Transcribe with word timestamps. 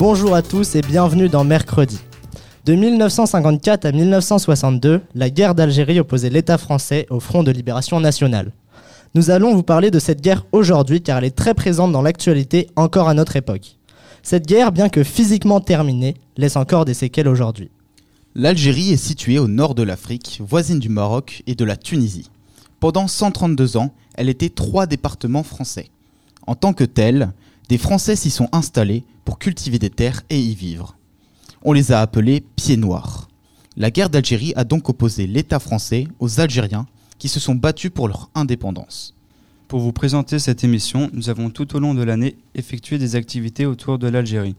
Bonjour 0.00 0.34
à 0.34 0.40
tous 0.40 0.76
et 0.76 0.80
bienvenue 0.80 1.28
dans 1.28 1.44
Mercredi. 1.44 1.98
De 2.64 2.74
1954 2.74 3.84
à 3.84 3.92
1962, 3.92 5.02
la 5.14 5.28
guerre 5.28 5.54
d'Algérie 5.54 6.00
opposait 6.00 6.30
l'État 6.30 6.56
français 6.56 7.06
au 7.10 7.20
Front 7.20 7.42
de 7.42 7.50
libération 7.50 8.00
nationale. 8.00 8.52
Nous 9.14 9.28
allons 9.28 9.54
vous 9.54 9.62
parler 9.62 9.90
de 9.90 9.98
cette 9.98 10.22
guerre 10.22 10.46
aujourd'hui 10.52 11.02
car 11.02 11.18
elle 11.18 11.24
est 11.24 11.36
très 11.36 11.52
présente 11.52 11.92
dans 11.92 12.00
l'actualité 12.00 12.68
encore 12.76 13.10
à 13.10 13.14
notre 13.14 13.36
époque. 13.36 13.76
Cette 14.22 14.46
guerre, 14.46 14.72
bien 14.72 14.88
que 14.88 15.04
physiquement 15.04 15.60
terminée, 15.60 16.14
laisse 16.38 16.56
encore 16.56 16.86
des 16.86 16.94
séquelles 16.94 17.28
aujourd'hui. 17.28 17.70
L'Algérie 18.34 18.92
est 18.92 18.96
située 18.96 19.38
au 19.38 19.48
nord 19.48 19.74
de 19.74 19.82
l'Afrique, 19.82 20.40
voisine 20.42 20.78
du 20.78 20.88
Maroc 20.88 21.42
et 21.46 21.54
de 21.54 21.64
la 21.66 21.76
Tunisie. 21.76 22.30
Pendant 22.80 23.06
132 23.06 23.76
ans, 23.76 23.92
elle 24.14 24.30
était 24.30 24.48
trois 24.48 24.86
départements 24.86 25.42
français. 25.42 25.90
En 26.46 26.54
tant 26.54 26.72
que 26.72 26.84
tels, 26.84 27.34
des 27.70 27.78
Français 27.78 28.16
s'y 28.16 28.30
sont 28.30 28.48
installés 28.50 29.04
pour 29.24 29.38
cultiver 29.38 29.78
des 29.78 29.90
terres 29.90 30.22
et 30.28 30.40
y 30.40 30.56
vivre. 30.56 30.96
On 31.62 31.72
les 31.72 31.92
a 31.92 32.00
appelés 32.00 32.42
pieds 32.56 32.76
noirs. 32.76 33.28
La 33.76 33.92
guerre 33.92 34.10
d'Algérie 34.10 34.52
a 34.56 34.64
donc 34.64 34.88
opposé 34.88 35.28
l'État 35.28 35.60
français 35.60 36.08
aux 36.18 36.40
Algériens 36.40 36.88
qui 37.18 37.28
se 37.28 37.38
sont 37.38 37.54
battus 37.54 37.92
pour 37.94 38.08
leur 38.08 38.28
indépendance. 38.34 39.14
Pour 39.68 39.78
vous 39.78 39.92
présenter 39.92 40.40
cette 40.40 40.64
émission, 40.64 41.10
nous 41.12 41.30
avons 41.30 41.48
tout 41.48 41.76
au 41.76 41.78
long 41.78 41.94
de 41.94 42.02
l'année 42.02 42.36
effectué 42.56 42.98
des 42.98 43.14
activités 43.14 43.66
autour 43.66 44.00
de 44.00 44.08
l'Algérie. 44.08 44.56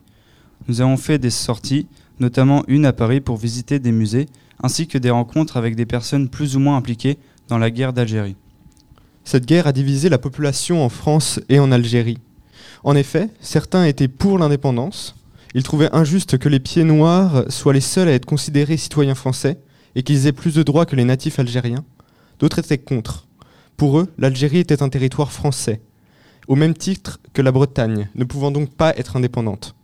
Nous 0.69 0.79
avons 0.79 0.95
fait 0.95 1.19
des 1.19 1.31
sorties, 1.31 1.87
notamment 2.21 2.63
une 2.69 2.85
à 2.85 2.93
Paris 2.93 3.19
pour 3.19 3.35
visiter 3.35 3.79
des 3.79 3.91
musées, 3.91 4.27
ainsi 4.63 4.87
que 4.87 4.97
des 4.97 5.09
rencontres 5.09 5.57
avec 5.57 5.75
des 5.75 5.85
personnes 5.85 6.29
plus 6.29 6.55
ou 6.55 6.61
moins 6.61 6.77
impliquées 6.77 7.17
dans 7.49 7.57
la 7.57 7.71
guerre 7.71 7.91
d'Algérie. 7.91 8.37
Cette 9.25 9.45
guerre 9.45 9.67
a 9.67 9.73
divisé 9.73 10.07
la 10.07 10.17
population 10.17 10.81
en 10.81 10.87
France 10.87 11.41
et 11.49 11.59
en 11.59 11.73
Algérie. 11.73 12.17
En 12.83 12.95
effet, 12.95 13.29
certains 13.39 13.85
étaient 13.85 14.07
pour 14.07 14.37
l'indépendance, 14.37 15.15
ils 15.53 15.63
trouvaient 15.63 15.93
injuste 15.93 16.37
que 16.37 16.49
les 16.49 16.59
pieds 16.59 16.83
noirs 16.83 17.43
soient 17.49 17.73
les 17.73 17.81
seuls 17.81 18.07
à 18.07 18.13
être 18.13 18.25
considérés 18.25 18.77
citoyens 18.77 19.15
français 19.15 19.59
et 19.95 20.03
qu'ils 20.03 20.27
aient 20.27 20.31
plus 20.31 20.55
de 20.55 20.63
droits 20.63 20.85
que 20.85 20.95
les 20.95 21.03
natifs 21.03 21.39
algériens. 21.39 21.83
D'autres 22.39 22.59
étaient 22.59 22.77
contre. 22.77 23.27
Pour 23.75 23.99
eux, 23.99 24.07
l'Algérie 24.17 24.59
était 24.59 24.81
un 24.81 24.89
territoire 24.89 25.31
français, 25.31 25.81
au 26.47 26.55
même 26.55 26.73
titre 26.73 27.19
que 27.33 27.41
la 27.41 27.51
Bretagne, 27.51 28.09
ne 28.15 28.23
pouvant 28.23 28.51
donc 28.51 28.69
pas 28.69 28.95
être 28.97 29.15
indépendante. 29.15 29.75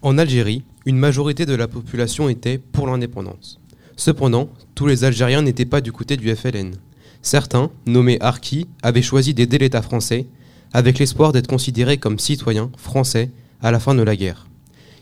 En 0.00 0.18
Algérie, 0.18 0.64
une 0.86 0.96
majorité 0.96 1.46
de 1.46 1.54
la 1.54 1.68
population 1.68 2.28
était 2.28 2.58
pour 2.58 2.86
l'indépendance. 2.86 3.60
Cependant, 3.96 4.48
tous 4.74 4.86
les 4.86 5.04
Algériens 5.04 5.42
n'étaient 5.42 5.66
pas 5.66 5.80
du 5.80 5.92
côté 5.92 6.16
du 6.16 6.34
FLN. 6.34 6.72
Certains, 7.20 7.70
nommés 7.86 8.18
Harki, 8.20 8.66
avaient 8.82 9.02
choisi 9.02 9.34
d'aider 9.34 9.58
l'État 9.58 9.82
français, 9.82 10.26
avec 10.72 10.98
l'espoir 10.98 11.32
d'être 11.32 11.46
considérés 11.46 11.98
comme 11.98 12.18
citoyens 12.18 12.70
français 12.76 13.30
à 13.60 13.70
la 13.70 13.80
fin 13.80 13.94
de 13.94 14.02
la 14.02 14.16
guerre. 14.16 14.46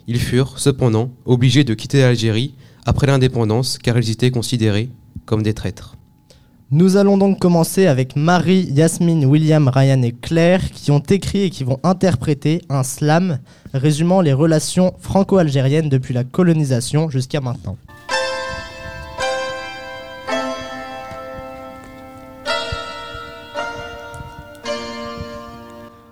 Ils 0.07 0.21
furent, 0.21 0.59
cependant, 0.59 1.11
obligés 1.25 1.65
de 1.65 1.75
quitter 1.75 2.01
l'Algérie 2.01 2.55
après 2.85 3.07
l'indépendance 3.07 3.79
car 3.79 3.99
ils 3.99 4.11
étaient 4.11 4.31
considérés 4.31 4.91
comme 5.25 5.43
des 5.43 5.55
traîtres. 5.55 5.97
Nous 6.73 6.97
allons 6.97 7.19
donc 7.19 7.41
commencer 7.41 7.87
avec 7.87 8.15
Marie, 8.15 8.69
Yasmine, 8.71 9.25
William, 9.25 9.67
Ryan 9.67 10.03
et 10.03 10.13
Claire 10.13 10.71
qui 10.71 10.93
ont 10.93 11.01
écrit 11.01 11.43
et 11.43 11.51
qui 11.51 11.65
vont 11.65 11.81
interpréter 11.83 12.63
un 12.69 12.85
slam 12.85 13.41
résumant 13.75 14.21
les 14.21 14.33
relations 14.33 14.95
franco-algériennes 15.01 15.89
depuis 15.89 16.15
la 16.15 16.23
colonisation 16.23 17.11
jusqu'à 17.11 17.41
maintenant. 17.41 17.77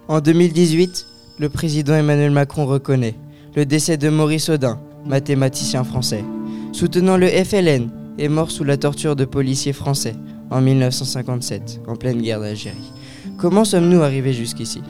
En 0.09 0.21
2018, 0.23 1.07
le 1.39 1.51
président 1.51 1.93
Emmanuel 1.95 2.31
Macron 2.31 2.65
reconnaît 2.65 3.15
le 3.55 3.67
décès 3.67 3.99
de 3.99 4.09
Maurice 4.09 4.49
Audin, 4.49 4.81
mathématicien 5.05 5.85
français, 5.85 6.25
soutenant 6.73 7.19
le 7.19 7.29
FLN 7.29 7.91
et 8.17 8.31
mort 8.31 8.51
sous 8.51 8.65
la 8.65 8.79
torture 8.79 9.17
de 9.17 9.27
policiers 9.27 9.75
français 9.75 10.15
en 10.51 10.63
1957, 10.63 11.83
en 11.87 11.95
pleine 11.95 12.23
guerre 12.23 12.41
d'Algérie. 12.41 12.91
Comment 13.37 13.67
sommes-nous 13.67 14.01
arrivés 14.01 14.33
jusqu'ici? 14.33 14.81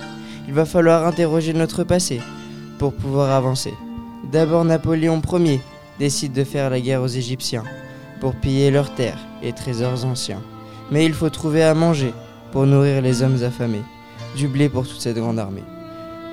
Il 0.46 0.54
va 0.54 0.64
falloir 0.64 1.04
interroger 1.04 1.52
notre 1.52 1.82
passé 1.82 2.20
pour 2.78 2.92
pouvoir 2.92 3.32
avancer. 3.32 3.74
D'abord 4.30 4.64
Napoléon 4.64 5.20
Ier 5.32 5.60
décide 5.98 6.32
de 6.32 6.44
faire 6.44 6.70
la 6.70 6.80
guerre 6.80 7.02
aux 7.02 7.08
Égyptiens 7.08 7.64
pour 8.20 8.36
piller 8.36 8.70
leurs 8.70 8.94
terres 8.94 9.26
et 9.42 9.52
trésors 9.52 10.04
anciens. 10.04 10.42
Mais 10.92 11.04
il 11.04 11.12
faut 11.12 11.28
trouver 11.28 11.64
à 11.64 11.74
manger 11.74 12.14
pour 12.52 12.66
nourrir 12.66 13.02
les 13.02 13.22
hommes 13.22 13.42
affamés, 13.42 13.82
du 14.36 14.48
blé 14.48 14.68
pour 14.68 14.86
toute 14.86 15.00
cette 15.00 15.18
grande 15.18 15.38
armée. 15.38 15.64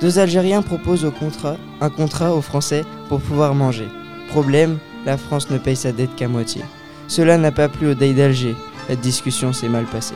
Deux 0.01 0.19
Algériens 0.19 0.61
proposent 0.61 1.05
au 1.05 1.11
contrat, 1.11 1.57
un 1.81 1.89
contrat 1.89 2.33
aux 2.33 2.41
Français 2.41 2.83
pour 3.07 3.21
pouvoir 3.21 3.55
manger. 3.55 3.87
Problème, 4.29 4.77
la 5.05 5.17
France 5.17 5.49
ne 5.49 5.57
paye 5.57 5.75
sa 5.75 5.91
dette 5.91 6.15
qu'à 6.15 6.27
moitié. 6.27 6.63
Cela 7.07 7.37
n'a 7.37 7.51
pas 7.51 7.69
plu 7.69 7.87
au 7.87 7.93
Dey 7.93 8.13
d'Alger, 8.13 8.55
la 8.89 8.95
discussion 8.95 9.53
s'est 9.53 9.69
mal 9.69 9.85
passée. 9.85 10.15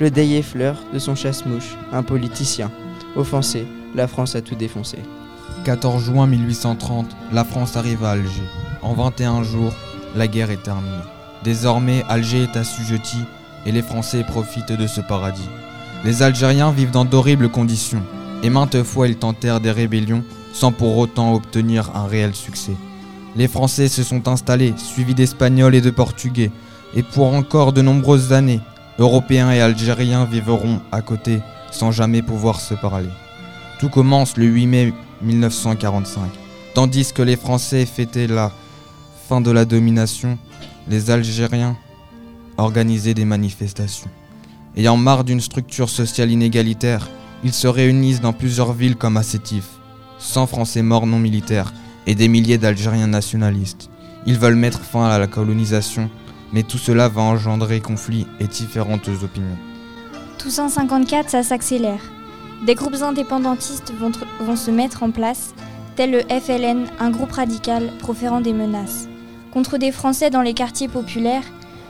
Le 0.00 0.10
Dey 0.10 0.36
effleure 0.36 0.76
de 0.92 0.98
son 0.98 1.14
chasse-mouche, 1.14 1.76
un 1.92 2.02
politicien. 2.02 2.70
Offensé, 3.14 3.66
la 3.94 4.08
France 4.08 4.34
a 4.34 4.40
tout 4.40 4.56
défoncé. 4.56 4.98
14 5.64 6.02
juin 6.02 6.26
1830, 6.26 7.06
la 7.32 7.44
France 7.44 7.76
arrive 7.76 8.04
à 8.04 8.10
Alger. 8.10 8.42
En 8.82 8.94
21 8.94 9.44
jours, 9.44 9.72
la 10.16 10.26
guerre 10.26 10.50
est 10.50 10.62
terminée. 10.62 10.90
Désormais, 11.44 12.02
Alger 12.08 12.42
est 12.42 12.56
assujetti 12.56 13.18
et 13.66 13.72
les 13.72 13.82
Français 13.82 14.24
profitent 14.24 14.72
de 14.72 14.86
ce 14.86 15.00
paradis. 15.00 15.48
Les 16.04 16.22
Algériens 16.22 16.70
vivent 16.70 16.90
dans 16.90 17.06
d'horribles 17.06 17.48
conditions 17.48 18.02
et 18.42 18.50
maintes 18.50 18.82
fois 18.82 19.08
ils 19.08 19.16
tentèrent 19.16 19.60
des 19.60 19.70
rébellions 19.70 20.22
sans 20.52 20.70
pour 20.70 20.98
autant 20.98 21.32
obtenir 21.32 21.96
un 21.96 22.06
réel 22.06 22.34
succès. 22.34 22.76
Les 23.36 23.48
Français 23.48 23.88
se 23.88 24.02
sont 24.02 24.28
installés, 24.28 24.74
suivis 24.76 25.14
d'Espagnols 25.14 25.74
et 25.74 25.80
de 25.80 25.90
Portugais, 25.90 26.52
et 26.94 27.02
pour 27.02 27.32
encore 27.34 27.72
de 27.72 27.80
nombreuses 27.82 28.32
années, 28.32 28.60
Européens 28.98 29.50
et 29.50 29.60
Algériens 29.60 30.26
vivront 30.26 30.80
à 30.92 31.00
côté 31.00 31.40
sans 31.72 31.90
jamais 31.90 32.22
pouvoir 32.22 32.60
se 32.60 32.74
parler. 32.74 33.08
Tout 33.80 33.88
commence 33.88 34.36
le 34.36 34.44
8 34.44 34.66
mai 34.66 34.92
1945. 35.22 36.22
Tandis 36.74 37.12
que 37.12 37.22
les 37.22 37.36
Français 37.36 37.86
fêtaient 37.86 38.28
la 38.28 38.52
fin 39.28 39.40
de 39.40 39.50
la 39.50 39.64
domination, 39.64 40.38
les 40.86 41.10
Algériens 41.10 41.76
organisaient 42.58 43.14
des 43.14 43.24
manifestations. 43.24 44.10
Ayant 44.76 44.96
marre 44.96 45.22
d'une 45.22 45.40
structure 45.40 45.88
sociale 45.88 46.32
inégalitaire, 46.32 47.08
ils 47.44 47.52
se 47.52 47.68
réunissent 47.68 48.20
dans 48.20 48.32
plusieurs 48.32 48.72
villes 48.72 48.96
comme 48.96 49.16
à 49.16 49.22
Sétif. 49.22 49.64
100 50.18 50.46
Français 50.48 50.82
morts 50.82 51.06
non 51.06 51.20
militaires 51.20 51.72
et 52.06 52.16
des 52.16 52.26
milliers 52.26 52.58
d'Algériens 52.58 53.06
nationalistes. 53.06 53.88
Ils 54.26 54.38
veulent 54.38 54.56
mettre 54.56 54.80
fin 54.80 55.04
à 55.04 55.18
la 55.18 55.28
colonisation, 55.28 56.10
mais 56.52 56.64
tout 56.64 56.78
cela 56.78 57.08
va 57.08 57.22
engendrer 57.22 57.80
conflits 57.80 58.26
et 58.40 58.48
différentes 58.48 59.08
opinions. 59.22 59.58
Toussaint 60.38 60.68
54, 60.68 61.30
ça 61.30 61.42
s'accélère. 61.42 62.00
Des 62.66 62.74
groupes 62.74 63.02
indépendantistes 63.02 63.92
vont, 64.40 64.56
se 64.56 64.70
mettre 64.70 65.02
en 65.02 65.10
place, 65.10 65.54
tel 65.94 66.10
le 66.10 66.20
FLN, 66.20 66.86
un 66.98 67.10
groupe 67.10 67.32
radical 67.32 67.90
proférant 68.00 68.40
des 68.40 68.52
menaces, 68.52 69.06
contre 69.52 69.78
des 69.78 69.92
Français 69.92 70.30
dans 70.30 70.42
les 70.42 70.54
quartiers 70.54 70.88
populaires, 70.88 71.44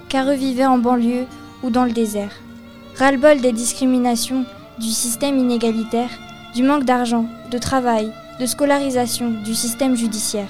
car 0.08 0.28
eux 0.28 0.34
vivaient 0.34 0.66
en 0.66 0.78
banlieue 0.78 1.26
ou 1.62 1.70
dans 1.70 1.84
le 1.84 1.92
désert. 1.92 2.43
Ras-le-bol 2.96 3.40
des 3.40 3.50
discriminations, 3.50 4.44
du 4.78 4.88
système 4.88 5.36
inégalitaire, 5.36 6.10
du 6.54 6.62
manque 6.62 6.84
d'argent, 6.84 7.26
de 7.50 7.58
travail, 7.58 8.12
de 8.38 8.46
scolarisation, 8.46 9.32
du 9.44 9.52
système 9.52 9.96
judiciaire. 9.96 10.46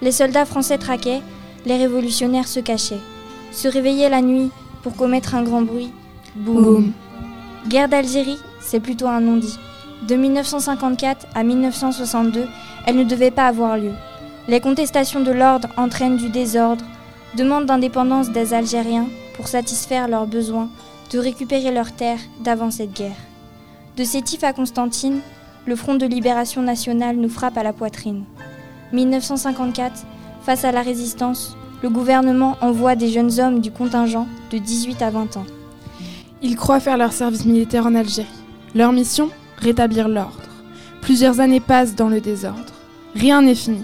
Les 0.00 0.12
soldats 0.12 0.46
français 0.46 0.78
traquaient, 0.78 1.20
les 1.66 1.76
révolutionnaires 1.76 2.48
se 2.48 2.60
cachaient, 2.60 3.02
se 3.52 3.68
réveillaient 3.68 4.08
la 4.08 4.22
nuit 4.22 4.50
pour 4.82 4.96
commettre 4.96 5.34
un 5.34 5.42
grand 5.42 5.60
bruit. 5.60 5.92
Boum. 6.34 6.92
Guerre 7.68 7.90
d'Algérie, 7.90 8.40
c'est 8.60 8.80
plutôt 8.80 9.06
un 9.06 9.20
non-dit. 9.20 9.58
De 10.08 10.16
1954 10.16 11.26
à 11.34 11.44
1962, 11.44 12.46
elle 12.86 12.96
ne 12.96 13.04
devait 13.04 13.30
pas 13.30 13.46
avoir 13.46 13.76
lieu. 13.76 13.92
Les 14.48 14.60
contestations 14.60 15.20
de 15.20 15.32
l'ordre 15.32 15.68
entraînent 15.76 16.16
du 16.16 16.30
désordre, 16.30 16.84
demande 17.36 17.66
d'indépendance 17.66 18.30
des 18.30 18.54
Algériens 18.54 19.06
pour 19.36 19.48
satisfaire 19.48 20.08
leurs 20.08 20.26
besoins, 20.26 20.68
de 21.10 21.18
récupérer 21.18 21.70
leurs 21.70 21.92
terres 21.92 22.20
d'avant 22.40 22.70
cette 22.70 22.92
guerre. 22.92 23.16
De 23.96 24.04
Sétif 24.04 24.44
à 24.44 24.52
Constantine, 24.52 25.20
le 25.66 25.76
Front 25.76 25.94
de 25.94 26.06
libération 26.06 26.62
nationale 26.62 27.16
nous 27.16 27.28
frappe 27.28 27.56
à 27.56 27.62
la 27.62 27.72
poitrine. 27.72 28.24
1954, 28.92 30.04
face 30.42 30.64
à 30.64 30.72
la 30.72 30.82
résistance, 30.82 31.56
le 31.82 31.90
gouvernement 31.90 32.56
envoie 32.60 32.96
des 32.96 33.08
jeunes 33.08 33.40
hommes 33.40 33.60
du 33.60 33.70
contingent 33.70 34.26
de 34.50 34.58
18 34.58 35.02
à 35.02 35.10
20 35.10 35.36
ans. 35.36 35.46
Ils 36.42 36.56
croient 36.56 36.80
faire 36.80 36.96
leur 36.98 37.12
service 37.12 37.44
militaire 37.44 37.86
en 37.86 37.94
Algérie. 37.94 38.28
Leur 38.74 38.92
mission 38.92 39.30
Rétablir 39.58 40.08
l'ordre. 40.08 40.40
Plusieurs 41.00 41.40
années 41.40 41.60
passent 41.60 41.94
dans 41.94 42.08
le 42.08 42.20
désordre. 42.20 42.72
Rien 43.14 43.42
n'est 43.42 43.54
fini. 43.54 43.82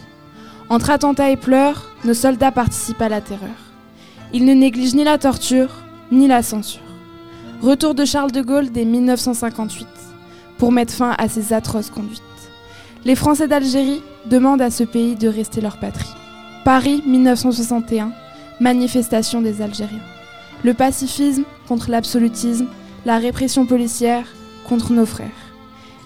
Entre 0.68 0.90
attentats 0.90 1.30
et 1.30 1.36
pleurs, 1.36 1.90
nos 2.04 2.14
soldats 2.14 2.52
participent 2.52 3.00
à 3.00 3.08
la 3.08 3.20
terreur. 3.20 3.48
Ils 4.32 4.44
ne 4.44 4.52
négligent 4.54 4.94
ni 4.94 5.04
la 5.04 5.18
torture, 5.18 5.70
ni 6.10 6.28
la 6.28 6.42
censure. 6.42 6.89
Retour 7.62 7.94
de 7.94 8.06
Charles 8.06 8.32
de 8.32 8.40
Gaulle 8.40 8.70
dès 8.70 8.86
1958 8.86 9.86
pour 10.56 10.72
mettre 10.72 10.94
fin 10.94 11.14
à 11.18 11.28
ces 11.28 11.52
atroces 11.52 11.90
conduites. 11.90 12.22
Les 13.04 13.14
Français 13.14 13.48
d'Algérie 13.48 14.02
demandent 14.24 14.62
à 14.62 14.70
ce 14.70 14.82
pays 14.82 15.14
de 15.14 15.28
rester 15.28 15.60
leur 15.60 15.78
patrie. 15.78 16.08
Paris 16.64 17.02
1961, 17.04 18.12
manifestation 18.60 19.42
des 19.42 19.60
Algériens. 19.60 20.00
Le 20.64 20.72
pacifisme 20.72 21.44
contre 21.68 21.90
l'absolutisme, 21.90 22.66
la 23.04 23.18
répression 23.18 23.66
policière 23.66 24.24
contre 24.66 24.94
nos 24.94 25.06
frères. 25.06 25.28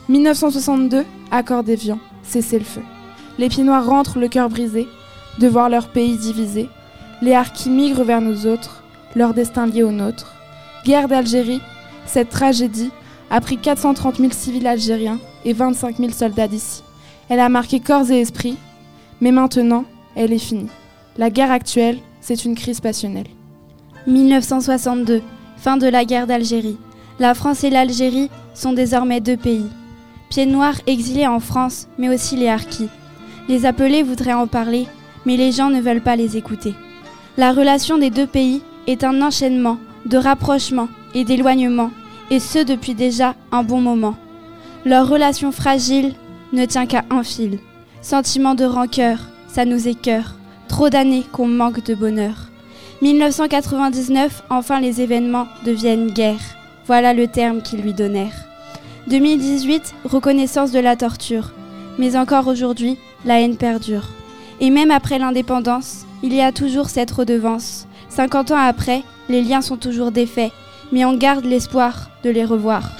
1962, 0.09 1.05
accord 1.31 1.63
d'Évian, 1.63 2.01
cessez 2.25 2.59
le 2.59 2.65
feu. 2.65 2.83
Les 3.39 3.49
pieds 3.49 3.63
noirs 3.63 3.87
rentrent 3.87 4.19
le 4.19 4.27
cœur 4.27 4.49
brisé, 4.49 4.89
de 5.39 5.47
voir 5.47 5.69
leur 5.69 5.87
pays 5.87 6.19
divisé. 6.19 6.69
Les 7.23 7.35
harkis 7.35 7.71
migrent 7.71 8.03
vers 8.03 8.21
nous 8.21 8.49
autres, 8.49 8.83
leur 9.15 9.35
destin 9.35 9.67
lié 9.67 9.85
au 9.85 9.93
nôtre. 9.93 10.34
Guerre 10.85 11.09
d'Algérie, 11.09 11.63
cette 12.05 12.29
tragédie 12.29 12.91
a 13.31 13.41
pris 13.41 13.57
430 13.57 14.19
000 14.19 14.33
civils 14.33 14.67
algériens 14.67 15.19
et 15.47 15.55
25 15.55 15.97
000 15.97 16.13
soldats 16.13 16.47
d'ici. 16.47 16.83
Elle 17.31 17.41
a 17.41 17.49
marqué 17.49 17.81
corps 17.81 18.11
et 18.11 18.21
esprit, 18.21 18.59
mais 19.23 19.33
maintenant, 19.33 19.87
elle 20.15 20.35
est 20.35 20.39
finie. 20.39 20.69
La 21.17 21.31
guerre 21.31 21.51
actuelle, 21.51 21.99
c'est 22.21 22.45
une 22.45 22.55
crise 22.55 22.81
passionnelle. 22.81 23.29
1962, 24.07 25.23
fin 25.57 25.79
de 25.79 25.87
la 25.87 26.05
guerre 26.05 26.27
d'Algérie. 26.27 26.77
La 27.19 27.33
France 27.33 27.65
et 27.65 27.71
l'Algérie 27.71 28.29
sont 28.53 28.75
désormais 28.75 29.23
deux 29.23 29.39
pays. 29.39 29.71
Pieds 30.29 30.45
noirs 30.45 30.81
exilés 30.87 31.27
en 31.27 31.41
France, 31.41 31.89
mais 31.97 32.11
aussi 32.11 32.37
les 32.37 32.49
harkis. 32.49 32.91
Les 33.49 33.65
appelés 33.65 34.03
voudraient 34.03 34.35
en 34.35 34.47
parler, 34.47 34.87
mais 35.25 35.39
les 35.39 35.51
gens 35.51 35.71
ne 35.71 35.81
veulent 35.81 36.03
pas 36.03 36.17
les 36.17 36.37
écouter. 36.37 36.75
La 37.39 37.53
relation 37.53 37.97
des 37.97 38.11
deux 38.11 38.27
pays 38.27 38.61
est 38.87 39.03
un 39.03 39.23
enchaînement 39.23 39.79
de 40.07 40.17
rapprochement 40.17 40.89
et 41.15 41.25
d'éloignement, 41.25 41.91
et 42.31 42.41
ce 42.41 42.65
depuis 42.65 42.95
déjà 42.95 43.35
un 43.53 43.63
bon 43.63 43.81
moment. 43.81 44.17
Leur 44.85 45.09
relation 45.09 45.53
fragile 45.53 46.15
ne 46.53 46.65
tient 46.65 46.87
qu'à 46.87 47.05
un 47.11 47.23
fil. 47.23 47.59
Sentiment 48.03 48.55
de 48.55 48.65
rancœur, 48.65 49.19
ça 49.49 49.65
nous 49.65 49.89
écœure. 49.89 50.35
Trop 50.69 50.91
d'années 50.91 51.25
qu'on 51.33 51.47
manque 51.47 51.85
de 51.85 51.95
bonheur. 51.95 52.51
1999, 53.03 54.45
enfin 54.51 54.81
les 54.81 55.01
événements 55.01 55.47
deviennent 55.65 56.11
guerre. 56.11 56.41
Voilà 56.87 57.15
le 57.15 57.27
terme 57.29 57.63
qu'ils 57.63 57.81
lui 57.81 57.93
donnèrent. 57.93 58.45
2018, 59.09 59.95
reconnaissance 60.05 60.71
de 60.71 60.79
la 60.79 60.97
torture. 60.97 61.53
Mais 61.99 62.17
encore 62.17 62.47
aujourd'hui, 62.47 62.99
la 63.25 63.41
haine 63.41 63.57
perdure. 63.57 64.09
Et 64.61 64.71
même 64.71 64.91
après 64.91 65.19
l'indépendance, 65.19 66.07
il 66.23 66.35
y 66.35 66.41
a 66.41 66.53
toujours 66.53 66.89
cette 66.89 67.11
redevance. 67.11 67.87
50 68.15 68.53
ans 68.53 68.59
après, 68.59 69.03
les 69.29 69.43
liens 69.43 69.61
sont 69.61 69.77
toujours 69.77 70.13
défaits, 70.13 70.53
mais 70.93 71.05
on 71.05 71.17
garde 71.17 71.45
l'espoir 71.45 72.13
de 72.23 72.31
les 72.31 72.45
revoir. 72.45 72.93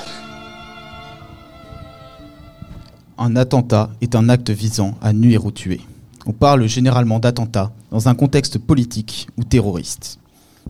Un 3.17 3.37
attentat 3.37 3.91
est 4.01 4.17
un 4.17 4.29
acte 4.29 4.51
visant 4.51 4.97
à 5.01 5.13
nuire 5.13 5.47
ou 5.47 5.53
tuer. 5.53 5.81
On 6.27 6.33
parle 6.33 6.67
généralement 6.67 7.21
d'attentat 7.21 7.71
dans 7.93 8.09
un 8.09 8.17
contexte 8.17 8.59
politique 8.59 9.29
ou 9.37 9.45
terroriste. 9.45 10.19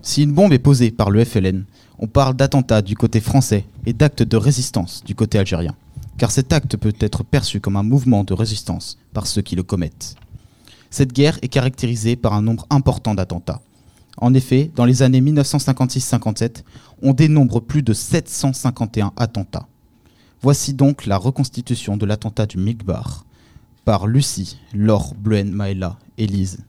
Si 0.02 0.22
une 0.22 0.32
bombe 0.32 0.52
est 0.52 0.58
posée 0.58 0.90
par 0.90 1.10
le 1.10 1.24
FLN, 1.24 1.64
on 1.98 2.06
parle 2.06 2.34
d'attentat 2.34 2.82
du 2.82 2.96
côté 2.96 3.20
français 3.20 3.64
et 3.86 3.94
d'acte 3.94 4.22
de 4.22 4.36
résistance 4.36 5.02
du 5.06 5.14
côté 5.14 5.38
algérien, 5.38 5.74
car 6.18 6.30
cet 6.30 6.52
acte 6.52 6.76
peut 6.76 6.92
être 7.00 7.24
perçu 7.24 7.60
comme 7.60 7.76
un 7.76 7.82
mouvement 7.82 8.24
de 8.24 8.34
résistance 8.34 8.98
par 9.14 9.26
ceux 9.26 9.40
qui 9.40 9.56
le 9.56 9.62
commettent. 9.62 10.16
Cette 10.90 11.14
guerre 11.14 11.38
est 11.40 11.48
caractérisée 11.48 12.16
par 12.16 12.34
un 12.34 12.42
nombre 12.42 12.66
important 12.68 13.14
d'attentats. 13.14 13.62
En 14.18 14.34
effet, 14.34 14.70
dans 14.74 14.84
les 14.84 15.02
années 15.02 15.20
1956-57, 15.20 16.62
on 17.02 17.12
dénombre 17.12 17.60
plus 17.60 17.82
de 17.82 17.92
751 17.92 19.12
attentats. 19.16 19.66
Voici 20.42 20.74
donc 20.74 21.06
la 21.06 21.16
reconstitution 21.16 21.96
de 21.96 22.06
l'attentat 22.06 22.46
du 22.46 22.58
Migbar 22.58 23.24
par 23.84 24.06
Lucie, 24.06 24.58
Laure, 24.72 25.14
Bluen, 25.14 25.50
Maëla 25.50 25.98
et 26.18 26.26
Lise. 26.26 26.64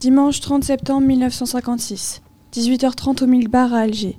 Dimanche 0.00 0.40
30 0.40 0.64
septembre 0.64 1.06
1956, 1.06 2.22
18h30 2.52 3.24
au 3.24 3.26
Milbar 3.26 3.72
à 3.72 3.78
Alger. 3.80 4.18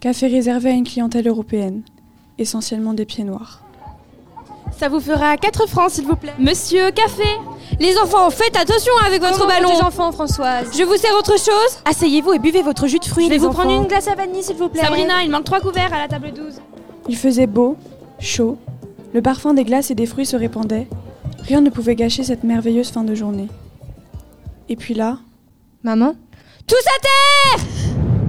Café 0.00 0.26
réservé 0.26 0.70
à 0.70 0.72
une 0.72 0.84
clientèle 0.84 1.28
européenne, 1.28 1.82
essentiellement 2.38 2.94
des 2.94 3.04
pieds 3.06 3.24
noirs. 3.24 3.62
Ça 4.78 4.88
vous 4.88 5.00
fera 5.00 5.36
4 5.36 5.66
francs, 5.68 5.90
s'il 5.90 6.04
vous 6.06 6.16
plaît. 6.16 6.32
Monsieur, 6.38 6.90
café 6.90 7.22
Les 7.78 7.96
enfants, 7.98 8.28
faites 8.30 8.56
attention 8.56 8.92
avec 9.06 9.20
votre 9.22 9.38
Comment 9.38 9.48
ballon 9.54 9.74
vos 9.74 9.82
enfants, 9.84 10.10
Françoise 10.12 10.70
Je 10.76 10.82
vous 10.82 10.96
sers 10.96 11.14
autre 11.16 11.38
chose 11.38 11.78
Asseyez-vous 11.84 12.32
et 12.32 12.38
buvez 12.38 12.62
votre 12.62 12.86
jus 12.88 12.98
de 12.98 13.04
fruits, 13.04 13.24
Je 13.24 13.28
vais 13.30 13.34
les 13.36 13.40
vous 13.40 13.46
enfants. 13.48 13.62
prendre 13.62 13.80
une 13.82 13.86
glace 13.86 14.08
à 14.08 14.14
vanille, 14.14 14.42
s'il 14.42 14.56
vous 14.56 14.68
plaît. 14.68 14.82
Sabrina, 14.82 15.22
il 15.22 15.30
manque 15.30 15.44
3 15.44 15.60
couverts 15.60 15.92
à 15.94 15.98
la 15.98 16.08
table 16.08 16.32
12. 16.32 16.60
Il 17.08 17.16
faisait 17.16 17.46
beau, 17.46 17.76
chaud, 18.18 18.58
le 19.14 19.22
parfum 19.22 19.54
des 19.54 19.64
glaces 19.64 19.90
et 19.90 19.94
des 19.94 20.06
fruits 20.06 20.26
se 20.26 20.36
répandait. 20.36 20.88
Rien 21.46 21.60
ne 21.60 21.70
pouvait 21.70 21.94
gâcher 21.96 22.24
cette 22.24 22.44
merveilleuse 22.44 22.90
fin 22.90 23.04
de 23.04 23.14
journée. 23.14 23.48
Et 24.68 24.76
puis 24.76 24.94
là, 24.94 25.18
Maman 25.82 26.14
Tous 26.66 26.74
à 26.76 27.00
terre 27.00 27.64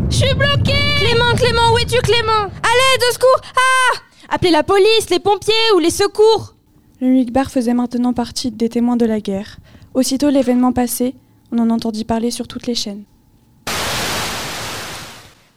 Je 0.10 0.16
suis 0.18 0.34
bloquée 0.36 0.74
Clément, 0.98 1.34
Clément, 1.36 1.74
où 1.74 1.78
es-tu, 1.80 2.00
Clément? 2.02 2.44
Allez, 2.44 2.98
de 3.00 3.14
secours 3.14 3.42
Ah 3.56 3.98
Appelez 4.36 4.50
la 4.50 4.64
police, 4.64 5.12
les 5.12 5.20
pompiers 5.20 5.54
ou 5.76 5.80
les 5.80 5.92
secours 5.92 6.56
le 7.02 7.08
Migbar 7.08 7.52
faisait 7.52 7.76
maintenant 7.76 8.14
partie 8.14 8.50
des 8.50 8.68
témoins 8.68 8.98
de 8.98 9.06
la 9.06 9.20
guerre. 9.20 9.58
Aussitôt 9.94 10.32
l'événement 10.32 10.72
passé, 10.72 11.14
on 11.52 11.60
en 11.60 11.70
entendit 11.70 12.04
parler 12.04 12.32
sur 12.32 12.48
toutes 12.48 12.66
les 12.66 12.74
chaînes. 12.74 13.04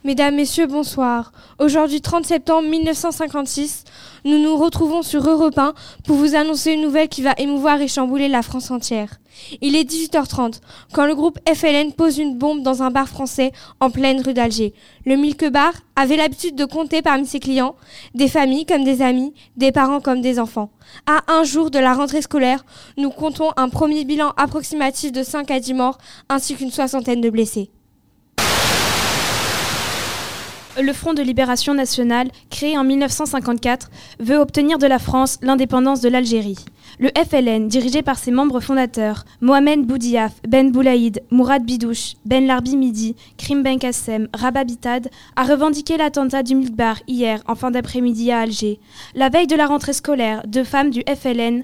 Mesdames, 0.07 0.35
Messieurs, 0.35 0.67
bonsoir. 0.67 1.33
Aujourd'hui, 1.59 1.99
30 1.99 2.25
septembre 2.25 2.69
1956, 2.69 3.83
nous 4.23 4.41
nous 4.41 4.55
retrouvons 4.55 5.01
sur 5.01 5.29
Europe 5.29 5.57
1 5.57 5.73
pour 6.05 6.15
vous 6.15 6.33
annoncer 6.33 6.71
une 6.71 6.81
nouvelle 6.81 7.09
qui 7.09 7.21
va 7.21 7.33
émouvoir 7.37 7.81
et 7.81 7.89
chambouler 7.89 8.29
la 8.29 8.41
France 8.41 8.71
entière. 8.71 9.19
Il 9.59 9.75
est 9.75 9.83
18h30 9.83 10.61
quand 10.93 11.05
le 11.05 11.13
groupe 11.13 11.39
FLN 11.53 11.91
pose 11.91 12.19
une 12.19 12.37
bombe 12.37 12.63
dans 12.63 12.83
un 12.83 12.89
bar 12.89 13.09
français 13.09 13.51
en 13.81 13.89
pleine 13.89 14.21
rue 14.21 14.33
d'Alger. 14.33 14.73
Le 15.05 15.17
Milk 15.17 15.43
Bar 15.49 15.73
avait 15.97 16.15
l'habitude 16.15 16.55
de 16.55 16.63
compter 16.63 17.01
parmi 17.01 17.25
ses 17.25 17.41
clients 17.41 17.75
des 18.15 18.29
familles 18.29 18.65
comme 18.65 18.85
des 18.85 19.01
amis, 19.01 19.33
des 19.57 19.73
parents 19.73 19.99
comme 19.99 20.21
des 20.21 20.39
enfants. 20.39 20.69
À 21.05 21.33
un 21.33 21.43
jour 21.43 21.69
de 21.69 21.79
la 21.79 21.93
rentrée 21.93 22.21
scolaire, 22.21 22.63
nous 22.95 23.09
comptons 23.09 23.51
un 23.57 23.67
premier 23.67 24.05
bilan 24.05 24.31
approximatif 24.37 25.11
de 25.11 25.21
5 25.21 25.51
à 25.51 25.59
10 25.59 25.73
morts 25.73 25.97
ainsi 26.29 26.55
qu'une 26.55 26.71
soixantaine 26.71 27.19
de 27.19 27.29
blessés. 27.29 27.71
Le 30.79 30.93
Front 30.93 31.15
de 31.15 31.23
libération 31.23 31.73
nationale, 31.73 32.29
créé 32.51 32.77
en 32.77 32.83
1954, 32.83 33.89
veut 34.19 34.37
obtenir 34.37 34.77
de 34.77 34.85
la 34.85 34.99
France 34.99 35.39
l'indépendance 35.41 36.01
de 36.01 36.09
l'Algérie. 36.09 36.57
Le 36.99 37.09
FLN, 37.15 37.67
dirigé 37.67 38.03
par 38.03 38.19
ses 38.19 38.29
membres 38.29 38.59
fondateurs, 38.59 39.25
Mohamed 39.41 39.87
Boudiaf, 39.87 40.33
Ben 40.47 40.71
Boulaïd, 40.71 41.23
Mourad 41.31 41.63
Bidouche, 41.63 42.13
Ben 42.25 42.45
Larbi 42.45 42.77
Midi, 42.77 43.15
Krim 43.39 43.63
Ben 43.63 43.79
Kassem, 43.79 44.27
Rabah 44.35 44.65
Bitad, 44.65 45.09
a 45.35 45.43
revendiqué 45.45 45.97
l'attentat 45.97 46.43
du 46.43 46.53
Milkbar 46.53 46.97
hier 47.07 47.41
en 47.47 47.55
fin 47.55 47.71
d'après-midi 47.71 48.31
à 48.31 48.41
Alger. 48.41 48.79
La 49.15 49.29
veille 49.29 49.47
de 49.47 49.55
la 49.55 49.65
rentrée 49.65 49.93
scolaire, 49.93 50.43
deux 50.45 50.63
femmes 50.63 50.91
du 50.91 51.01
FLN, 51.07 51.63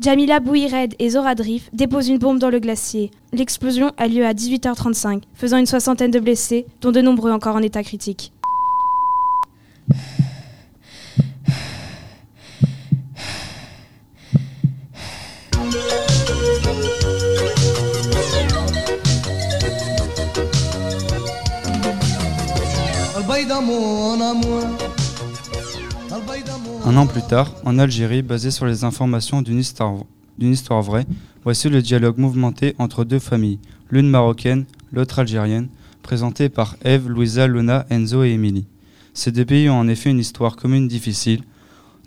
Jamila 0.00 0.40
Bouired 0.40 0.94
et 0.98 1.10
Zora 1.10 1.34
Drif, 1.34 1.70
déposent 1.72 2.08
une 2.08 2.18
bombe 2.18 2.38
dans 2.38 2.50
le 2.50 2.60
glacier. 2.60 3.10
L'explosion 3.32 3.92
a 3.96 4.08
lieu 4.08 4.26
à 4.26 4.32
18h35, 4.32 5.22
faisant 5.34 5.58
une 5.58 5.66
soixantaine 5.66 6.10
de 6.10 6.20
blessés, 6.20 6.66
dont 6.80 6.92
de 6.92 7.00
nombreux 7.00 7.32
encore 7.32 7.56
en 7.56 7.62
état 7.62 7.82
critique. 7.82 8.32
Un 26.84 26.96
an 26.96 27.06
plus 27.06 27.22
tard, 27.22 27.52
en 27.64 27.78
Algérie, 27.78 28.22
basé 28.22 28.50
sur 28.50 28.66
les 28.66 28.84
informations 28.84 29.42
d'une 29.42 29.58
histoire, 29.58 30.82
vraie, 30.82 31.06
voici 31.44 31.68
le 31.68 31.82
dialogue 31.82 32.18
mouvementé 32.18 32.74
entre 32.78 33.04
deux 33.04 33.18
familles, 33.18 33.58
l'une 33.90 34.08
marocaine, 34.08 34.64
l'autre 34.92 35.18
algérienne, 35.18 35.68
présenté 36.02 36.48
par 36.48 36.76
Eve, 36.84 37.08
Louisa, 37.08 37.46
Luna, 37.46 37.86
Enzo 37.90 38.24
et 38.24 38.30
Émilie. 38.30 38.66
Ces 39.18 39.32
deux 39.32 39.46
pays 39.46 39.70
ont 39.70 39.78
en 39.78 39.88
effet 39.88 40.10
une 40.10 40.18
histoire 40.18 40.56
commune 40.56 40.88
difficile. 40.88 41.40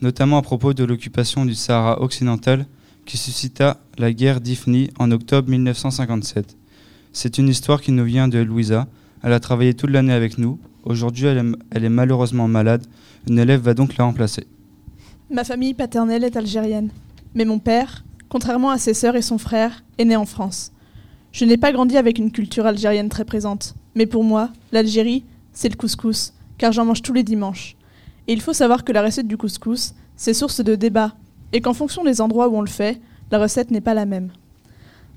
notamment 0.01 0.37
à 0.37 0.41
propos 0.43 0.73
de 0.75 0.83
l'occupation 0.85 1.43
du 1.43 1.55
Sahara 1.55 2.01
occidental 2.03 2.67
qui 3.05 3.17
suscita 3.17 3.81
la 3.97 4.13
guerre 4.13 4.41
d'Ifni 4.41 4.91
en 4.99 5.09
octobre 5.11 5.49
1957. 5.49 6.55
C'est 7.11 7.39
une 7.39 7.49
histoire 7.49 7.81
qui 7.81 7.91
nous 7.91 8.05
vient 8.05 8.27
de 8.27 8.37
Louisa. 8.37 8.87
Elle 9.23 9.33
a 9.33 9.39
travaillé 9.39 9.73
toute 9.73 9.89
l'année 9.89 10.13
avec 10.13 10.37
nous. 10.37 10.59
Aujourd'hui, 10.83 11.25
elle, 11.25 11.53
est- 11.83 11.89
malheureusement 11.89 12.47
malade. 12.47 12.85
Une 13.27 13.39
élève 13.39 13.61
va 13.61 13.73
donc 13.73 13.97
la 13.97 14.05
remplacer. 14.05 14.45
Ma 15.31 15.43
famille 15.43 15.73
paternelle 15.73 16.23
est 16.23 16.37
algérienne. 16.37 16.91
Mais 17.33 17.43
mon 17.43 17.57
père, 17.59 18.05
contrairement 18.29 18.69
à 18.69 18.77
ses 18.77 18.93
sœurs 18.93 19.15
et 19.15 19.21
son 19.23 19.39
frère, 19.39 19.83
est 19.97 20.05
né 20.05 20.15
en 20.15 20.25
France. 20.27 20.71
Je 21.31 21.43
n'ai 21.45 21.57
pas 21.57 21.71
grandi 21.73 21.97
avec 21.97 22.19
une 22.19 22.31
culture 22.31 22.67
algérienne 22.67 23.09
très 23.09 23.25
présente. 23.25 23.73
Mais 23.95 24.05
pour 24.05 24.23
moi, 24.23 24.49
l'Algérie, 24.71 25.25
c'est 25.51 25.69
le 25.69 25.75
couscous, 25.75 26.31
car 26.59 26.71
j'en 26.71 26.85
mange 26.85 27.01
tous 27.01 27.13
les 27.13 27.23
dimanches. 27.23 27.75
Et 28.27 28.33
il 28.33 28.41
faut 28.41 28.53
savoir 28.53 28.83
que 28.83 28.91
la 28.91 29.01
recette 29.01 29.27
du 29.27 29.37
couscous, 29.37 29.95
c'est 30.15 30.35
source 30.35 30.63
de 30.63 30.75
débat, 30.75 31.13
et 31.51 31.61
qu'en 31.61 31.73
fonction 31.73 32.03
des 32.03 32.21
endroits 32.21 32.49
où 32.49 32.55
on 32.55 32.61
le 32.61 32.67
fait, 32.67 33.01
la 33.31 33.39
recette 33.39 33.71
n'est 33.71 33.81
pas 33.81 33.95
la 33.95 34.05
même. 34.05 34.29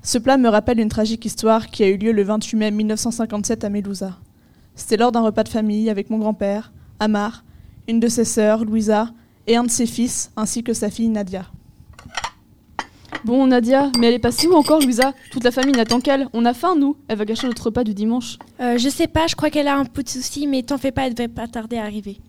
Ce 0.01 0.17
plat 0.17 0.37
me 0.37 0.49
rappelle 0.49 0.79
une 0.79 0.89
tragique 0.89 1.25
histoire 1.25 1.67
qui 1.67 1.83
a 1.83 1.89
eu 1.89 1.97
lieu 1.97 2.11
le 2.11 2.23
28 2.23 2.57
mai 2.57 2.71
1957 2.71 3.63
à 3.63 3.69
Mélouza. 3.69 4.17
C'était 4.73 4.97
lors 4.97 5.11
d'un 5.11 5.21
repas 5.21 5.43
de 5.43 5.49
famille 5.49 5.89
avec 5.89 6.09
mon 6.09 6.17
grand-père, 6.17 6.73
Amar, 6.99 7.43
une 7.87 7.99
de 7.99 8.07
ses 8.07 8.25
sœurs, 8.25 8.65
Louisa, 8.65 9.11
et 9.45 9.55
un 9.55 9.63
de 9.63 9.69
ses 9.69 9.85
fils, 9.85 10.31
ainsi 10.35 10.63
que 10.63 10.73
sa 10.73 10.89
fille 10.89 11.09
Nadia. 11.09 11.45
Bon, 13.25 13.47
Nadia, 13.47 13.89
mais 13.97 14.07
elle 14.07 14.15
est 14.15 14.19
passée 14.19 14.47
où 14.47 14.53
encore, 14.53 14.81
Louisa 14.81 15.13
Toute 15.31 15.45
la 15.45 15.51
famille 15.51 15.73
n'attend 15.73 16.01
qu'elle. 16.01 16.27
On 16.33 16.43
a 16.43 16.53
faim, 16.53 16.75
nous. 16.75 16.97
Elle 17.07 17.17
va 17.17 17.23
gâcher 17.23 17.47
notre 17.47 17.63
repas 17.65 17.85
du 17.85 17.93
dimanche. 17.93 18.37
Euh, 18.59 18.77
je 18.77 18.89
sais 18.89 19.07
pas, 19.07 19.27
je 19.27 19.35
crois 19.35 19.49
qu'elle 19.49 19.69
a 19.69 19.77
un 19.77 19.85
petit 19.85 20.21
souci, 20.21 20.45
mais 20.45 20.61
t'en 20.61 20.77
fais 20.77 20.91
pas, 20.91 21.07
elle 21.07 21.13
devrait 21.13 21.29
pas 21.29 21.47
tarder 21.47 21.77
à 21.77 21.83
arriver. 21.83 22.19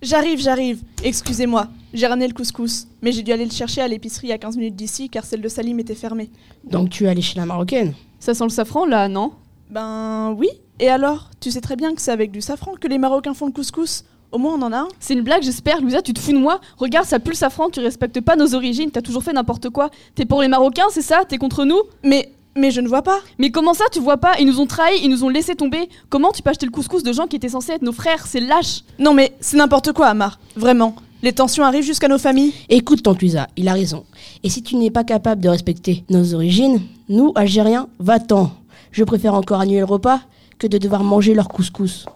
J'arrive, 0.00 0.38
j'arrive. 0.38 0.82
Excusez-moi, 1.02 1.66
j'ai 1.92 2.06
ramené 2.06 2.28
le 2.28 2.34
couscous, 2.34 2.86
mais 3.02 3.10
j'ai 3.10 3.22
dû 3.22 3.32
aller 3.32 3.44
le 3.44 3.50
chercher 3.50 3.80
à 3.80 3.88
l'épicerie 3.88 4.30
à 4.30 4.38
15 4.38 4.56
minutes 4.56 4.76
d'ici 4.76 5.08
car 5.08 5.24
celle 5.24 5.40
de 5.40 5.48
Salim 5.48 5.80
était 5.80 5.96
fermée. 5.96 6.30
Donc 6.62 6.90
tu 6.90 7.04
es 7.04 7.08
allée 7.08 7.22
chez 7.22 7.36
la 7.36 7.44
marocaine? 7.44 7.94
Ça 8.20 8.34
sent 8.34 8.44
le 8.44 8.50
safran, 8.50 8.86
là, 8.86 9.08
non? 9.08 9.32
Ben 9.70 10.36
oui. 10.38 10.48
Et 10.78 10.88
alors? 10.88 11.30
Tu 11.40 11.50
sais 11.50 11.60
très 11.60 11.74
bien 11.74 11.94
que 11.96 12.00
c'est 12.00 12.12
avec 12.12 12.30
du 12.30 12.40
safran 12.40 12.74
que 12.80 12.86
les 12.86 12.98
Marocains 12.98 13.34
font 13.34 13.46
le 13.46 13.52
couscous. 13.52 14.04
Au 14.30 14.38
moins 14.38 14.54
on 14.54 14.62
en 14.62 14.72
a 14.72 14.78
un. 14.80 14.88
C'est 15.00 15.14
une 15.14 15.22
blague, 15.22 15.42
j'espère. 15.42 15.80
Louisa, 15.80 16.02
tu 16.02 16.12
te 16.12 16.20
fous 16.20 16.32
de 16.32 16.38
moi 16.38 16.60
Regarde, 16.76 17.06
ça 17.06 17.18
pue 17.18 17.30
le 17.30 17.36
safran, 17.36 17.70
tu 17.70 17.80
respectes 17.80 18.20
pas 18.20 18.36
nos 18.36 18.54
origines, 18.54 18.90
t'as 18.90 19.00
toujours 19.00 19.22
fait 19.22 19.32
n'importe 19.32 19.70
quoi. 19.70 19.90
T'es 20.14 20.26
pour 20.26 20.42
les 20.42 20.48
Marocains, 20.48 20.88
c'est 20.90 21.02
ça? 21.02 21.24
T'es 21.26 21.38
contre 21.38 21.64
nous? 21.64 21.80
Mais. 22.02 22.32
Mais 22.56 22.72
je 22.72 22.80
ne 22.80 22.88
vois 22.88 23.02
pas. 23.02 23.20
Mais 23.38 23.50
comment 23.50 23.72
ça, 23.72 23.84
tu 23.92 24.00
vois 24.00 24.16
pas? 24.16 24.32
Ils 24.40 24.46
nous 24.46 24.58
ont 24.58 24.66
trahis, 24.66 24.98
ils 25.04 25.10
nous 25.10 25.22
ont 25.22 25.28
laissé 25.28 25.54
tomber. 25.54 25.88
Comment 26.08 26.32
tu 26.32 26.42
peux 26.42 26.50
acheter 26.50 26.66
le 26.66 26.72
couscous 26.72 27.04
de 27.04 27.12
gens 27.12 27.28
qui 27.28 27.36
étaient 27.36 27.50
censés 27.50 27.72
être 27.72 27.82
nos 27.82 27.92
frères? 27.92 28.26
C'est 28.26 28.40
lâche 28.40 28.82
Non 28.98 29.14
mais 29.14 29.32
c'est 29.38 29.56
n'importe 29.56 29.92
quoi, 29.92 30.08
Amar. 30.08 30.40
Vraiment. 30.56 30.96
Les 31.22 31.32
tensions 31.32 31.64
arrivent 31.64 31.84
jusqu'à 31.84 32.08
nos 32.08 32.18
familles. 32.18 32.52
Écoute, 32.68 33.02
tante 33.02 33.20
Luisa, 33.20 33.48
il 33.56 33.68
a 33.68 33.74
raison. 33.74 34.04
Et 34.42 34.50
si 34.50 34.62
tu 34.62 34.74
n'es 34.76 34.90
pas 34.90 35.04
capable 35.04 35.40
de 35.40 35.48
respecter 35.48 36.04
nos 36.10 36.34
origines, 36.34 36.80
nous, 37.08 37.32
Algériens, 37.36 37.88
va-t'en. 38.00 38.50
Je 38.92 39.04
préfère 39.04 39.34
encore 39.34 39.60
annuler 39.60 39.80
le 39.80 39.84
repas 39.84 40.20
que 40.58 40.66
de 40.66 40.78
devoir 40.78 41.04
manger 41.04 41.34
leur 41.34 41.48
couscous. 41.48 42.06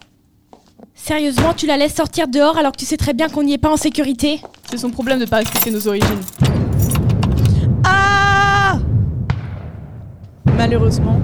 Sérieusement, 0.94 1.54
tu 1.54 1.66
la 1.66 1.76
laisses 1.76 1.94
sortir 1.94 2.28
dehors 2.28 2.56
alors 2.56 2.72
que 2.72 2.76
tu 2.78 2.84
sais 2.84 2.96
très 2.96 3.14
bien 3.14 3.28
qu'on 3.28 3.42
n'y 3.42 3.54
est 3.54 3.58
pas 3.58 3.72
en 3.72 3.76
sécurité? 3.76 4.40
C'est 4.70 4.78
son 4.78 4.90
problème 4.90 5.18
de 5.18 5.24
pas 5.24 5.38
respecter 5.38 5.70
nos 5.70 5.88
origines. 5.88 6.20
Ah 7.84 8.78
Malheureusement, 10.56 11.20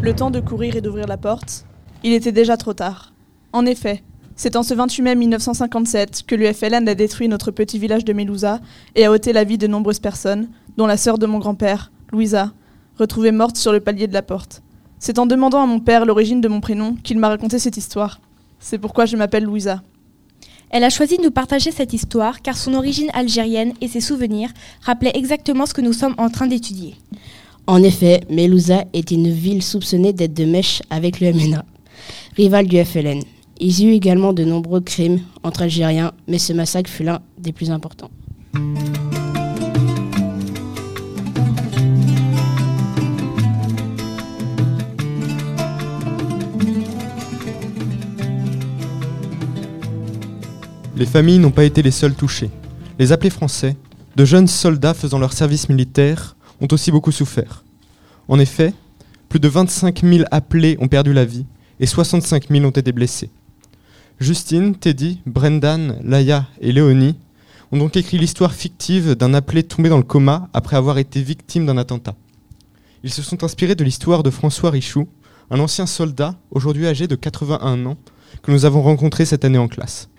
le 0.00 0.14
temps 0.14 0.30
de 0.30 0.40
courir 0.40 0.76
et 0.76 0.80
d'ouvrir 0.80 1.06
la 1.06 1.16
porte, 1.16 1.64
il 2.04 2.12
était 2.12 2.32
déjà 2.32 2.56
trop 2.56 2.74
tard. 2.74 3.12
En 3.52 3.66
effet, 3.66 4.04
c'est 4.36 4.54
en 4.56 4.62
ce 4.62 4.74
28 4.74 5.02
mai 5.02 5.14
1957 5.16 6.22
que 6.26 6.34
l'UFLN 6.34 6.88
a 6.88 6.94
détruit 6.94 7.28
notre 7.28 7.50
petit 7.50 7.78
village 7.78 8.04
de 8.04 8.12
Mélouza 8.12 8.60
et 8.94 9.04
a 9.06 9.10
ôté 9.10 9.32
la 9.32 9.44
vie 9.44 9.58
de 9.58 9.66
nombreuses 9.66 9.98
personnes, 9.98 10.48
dont 10.76 10.86
la 10.86 10.96
sœur 10.96 11.18
de 11.18 11.26
mon 11.26 11.38
grand-père, 11.38 11.90
Louisa, 12.12 12.52
retrouvée 12.98 13.32
morte 13.32 13.56
sur 13.56 13.72
le 13.72 13.80
palier 13.80 14.06
de 14.06 14.14
la 14.14 14.22
porte. 14.22 14.62
C'est 14.98 15.18
en 15.18 15.26
demandant 15.26 15.62
à 15.62 15.66
mon 15.66 15.80
père 15.80 16.06
l'origine 16.06 16.40
de 16.40 16.48
mon 16.48 16.60
prénom 16.60 16.94
qu'il 17.02 17.18
m'a 17.18 17.28
raconté 17.28 17.58
cette 17.58 17.76
histoire. 17.76 18.20
C'est 18.60 18.78
pourquoi 18.78 19.06
je 19.06 19.16
m'appelle 19.16 19.44
Louisa. 19.44 19.82
Elle 20.70 20.84
a 20.84 20.90
choisi 20.90 21.16
de 21.16 21.22
nous 21.22 21.30
partager 21.32 21.72
cette 21.72 21.92
histoire 21.92 22.42
car 22.42 22.56
son 22.56 22.74
origine 22.74 23.10
algérienne 23.12 23.72
et 23.80 23.88
ses 23.88 24.00
souvenirs 24.00 24.50
rappelaient 24.82 25.16
exactement 25.16 25.66
ce 25.66 25.74
que 25.74 25.80
nous 25.80 25.92
sommes 25.92 26.14
en 26.18 26.30
train 26.30 26.46
d'étudier. 26.46 26.94
En 27.66 27.82
effet, 27.82 28.20
Melouza 28.30 28.84
est 28.92 29.10
une 29.10 29.30
ville 29.30 29.62
soupçonnée 29.62 30.12
d'être 30.12 30.34
de 30.34 30.44
mèche 30.44 30.82
avec 30.90 31.20
le 31.20 31.32
MNA, 31.32 31.64
rival 32.36 32.66
du 32.66 32.82
FLN. 32.84 33.22
Il 33.58 33.80
y 33.80 33.86
eut 33.86 33.92
également 33.92 34.32
de 34.32 34.44
nombreux 34.44 34.80
crimes 34.80 35.20
entre 35.42 35.62
Algériens, 35.62 36.12
mais 36.28 36.38
ce 36.38 36.52
massacre 36.52 36.90
fut 36.90 37.04
l'un 37.04 37.20
des 37.38 37.52
plus 37.52 37.70
importants. 37.70 38.10
Les 51.00 51.06
familles 51.06 51.38
n'ont 51.38 51.50
pas 51.50 51.64
été 51.64 51.80
les 51.80 51.92
seules 51.92 52.14
touchées. 52.14 52.50
Les 52.98 53.10
appelés 53.10 53.30
français, 53.30 53.74
de 54.16 54.24
jeunes 54.26 54.46
soldats 54.46 54.92
faisant 54.92 55.18
leur 55.18 55.32
service 55.32 55.70
militaire, 55.70 56.36
ont 56.60 56.68
aussi 56.72 56.90
beaucoup 56.90 57.10
souffert. 57.10 57.64
En 58.28 58.38
effet, 58.38 58.74
plus 59.30 59.40
de 59.40 59.48
25 59.48 60.02
000 60.04 60.24
appelés 60.30 60.76
ont 60.78 60.88
perdu 60.88 61.14
la 61.14 61.24
vie 61.24 61.46
et 61.80 61.86
65 61.86 62.50
000 62.50 62.66
ont 62.66 62.70
été 62.70 62.92
blessés. 62.92 63.30
Justine, 64.18 64.74
Teddy, 64.74 65.22
Brendan, 65.24 65.98
Laïa 66.04 66.44
et 66.60 66.70
Léonie 66.70 67.16
ont 67.72 67.78
donc 67.78 67.96
écrit 67.96 68.18
l'histoire 68.18 68.52
fictive 68.52 69.14
d'un 69.14 69.32
appelé 69.32 69.62
tombé 69.62 69.88
dans 69.88 69.96
le 69.96 70.02
coma 70.02 70.50
après 70.52 70.76
avoir 70.76 70.98
été 70.98 71.22
victime 71.22 71.64
d'un 71.64 71.78
attentat. 71.78 72.14
Ils 73.04 73.10
se 73.10 73.22
sont 73.22 73.42
inspirés 73.42 73.74
de 73.74 73.84
l'histoire 73.84 74.22
de 74.22 74.28
François 74.28 74.68
Richoux, 74.68 75.08
un 75.50 75.60
ancien 75.60 75.86
soldat, 75.86 76.34
aujourd'hui 76.50 76.86
âgé 76.86 77.06
de 77.06 77.14
81 77.14 77.86
ans, 77.86 77.96
que 78.42 78.52
nous 78.52 78.66
avons 78.66 78.82
rencontré 78.82 79.24
cette 79.24 79.46
année 79.46 79.56
en 79.56 79.66
classe. 79.66 80.10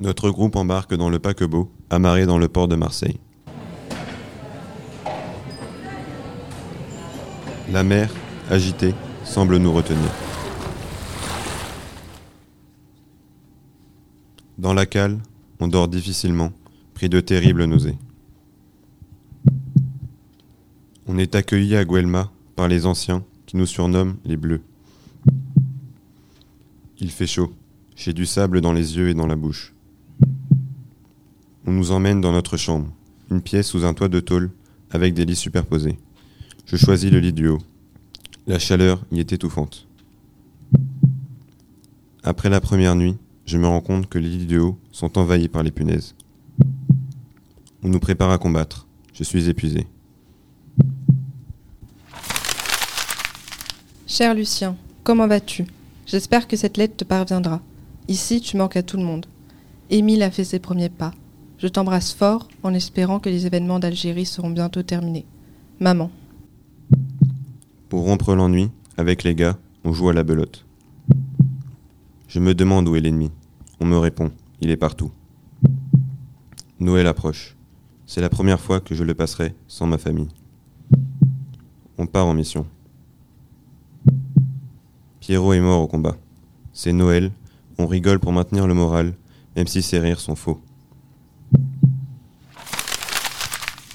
Notre 0.00 0.30
groupe 0.30 0.56
embarque 0.56 0.94
dans 0.94 1.10
le 1.10 1.18
paquebot, 1.18 1.70
amarré 1.90 2.24
dans 2.24 2.38
le 2.38 2.48
port 2.48 2.68
de 2.68 2.74
Marseille. 2.74 3.20
La 7.70 7.82
mer, 7.84 8.10
agitée, 8.48 8.94
semble 9.24 9.58
nous 9.58 9.70
retenir. 9.70 10.10
Dans 14.56 14.72
la 14.72 14.86
cale, 14.86 15.18
on 15.60 15.68
dort 15.68 15.88
difficilement, 15.88 16.50
pris 16.94 17.10
de 17.10 17.20
terribles 17.20 17.64
nausées. 17.64 17.98
On 21.06 21.18
est 21.18 21.34
accueilli 21.34 21.76
à 21.76 21.84
Guelma 21.84 22.30
par 22.56 22.68
les 22.68 22.86
anciens 22.86 23.22
qui 23.44 23.58
nous 23.58 23.66
surnomment 23.66 24.16
les 24.24 24.38
Bleus. 24.38 24.62
Il 26.98 27.10
fait 27.10 27.26
chaud, 27.26 27.52
j'ai 27.96 28.14
du 28.14 28.24
sable 28.24 28.62
dans 28.62 28.72
les 28.72 28.96
yeux 28.96 29.10
et 29.10 29.14
dans 29.14 29.26
la 29.26 29.36
bouche. 29.36 29.74
On 31.66 31.72
nous 31.72 31.92
emmène 31.92 32.20
dans 32.20 32.32
notre 32.32 32.56
chambre, 32.56 32.88
une 33.30 33.42
pièce 33.42 33.68
sous 33.68 33.84
un 33.84 33.92
toit 33.92 34.08
de 34.08 34.20
tôle 34.20 34.50
avec 34.90 35.12
des 35.14 35.24
lits 35.26 35.36
superposés. 35.36 35.98
Je 36.64 36.76
choisis 36.76 37.10
le 37.10 37.20
lit 37.20 37.32
du 37.32 37.48
haut. 37.48 37.60
La 38.46 38.58
chaleur 38.58 39.04
y 39.12 39.20
est 39.20 39.32
étouffante. 39.32 39.86
Après 42.22 42.48
la 42.48 42.60
première 42.60 42.96
nuit, 42.96 43.16
je 43.44 43.58
me 43.58 43.66
rends 43.66 43.80
compte 43.80 44.08
que 44.08 44.18
les 44.18 44.28
lits 44.28 44.46
du 44.46 44.58
haut 44.58 44.78
sont 44.90 45.18
envahis 45.18 45.48
par 45.48 45.62
les 45.62 45.70
punaises. 45.70 46.14
On 47.82 47.88
nous 47.88 48.00
prépare 48.00 48.30
à 48.30 48.38
combattre. 48.38 48.86
Je 49.12 49.24
suis 49.24 49.48
épuisé. 49.48 49.86
Cher 54.06 54.34
Lucien, 54.34 54.76
comment 55.04 55.26
vas-tu? 55.26 55.66
J'espère 56.06 56.48
que 56.48 56.56
cette 56.56 56.76
lettre 56.76 56.96
te 56.96 57.04
parviendra. 57.04 57.60
Ici, 58.08 58.40
tu 58.40 58.56
manques 58.56 58.76
à 58.76 58.82
tout 58.82 58.96
le 58.96 59.04
monde. 59.04 59.26
Émile 59.90 60.22
a 60.22 60.30
fait 60.30 60.44
ses 60.44 60.58
premiers 60.58 60.88
pas. 60.88 61.12
Je 61.60 61.68
t'embrasse 61.68 62.14
fort 62.14 62.48
en 62.62 62.72
espérant 62.72 63.20
que 63.20 63.28
les 63.28 63.44
événements 63.44 63.78
d'Algérie 63.78 64.24
seront 64.24 64.48
bientôt 64.48 64.82
terminés. 64.82 65.26
Maman. 65.78 66.10
Pour 67.90 68.04
rompre 68.04 68.34
l'ennui, 68.34 68.70
avec 68.96 69.24
les 69.24 69.34
gars, 69.34 69.58
on 69.84 69.92
joue 69.92 70.08
à 70.08 70.14
la 70.14 70.24
belote. 70.24 70.64
Je 72.28 72.40
me 72.40 72.54
demande 72.54 72.88
où 72.88 72.96
est 72.96 73.00
l'ennemi. 73.00 73.30
On 73.78 73.84
me 73.84 73.98
répond, 73.98 74.32
il 74.62 74.70
est 74.70 74.78
partout. 74.78 75.10
Noël 76.78 77.06
approche. 77.06 77.56
C'est 78.06 78.22
la 78.22 78.30
première 78.30 78.60
fois 78.60 78.80
que 78.80 78.94
je 78.94 79.04
le 79.04 79.14
passerai 79.14 79.54
sans 79.68 79.86
ma 79.86 79.98
famille. 79.98 80.28
On 81.98 82.06
part 82.06 82.26
en 82.26 82.32
mission. 82.32 82.64
Pierrot 85.20 85.52
est 85.52 85.60
mort 85.60 85.82
au 85.82 85.88
combat. 85.88 86.16
C'est 86.72 86.94
Noël, 86.94 87.32
on 87.76 87.86
rigole 87.86 88.18
pour 88.18 88.32
maintenir 88.32 88.66
le 88.66 88.72
moral, 88.72 89.12
même 89.56 89.66
si 89.66 89.82
ces 89.82 89.98
rires 89.98 90.20
sont 90.20 90.36
faux. 90.36 90.58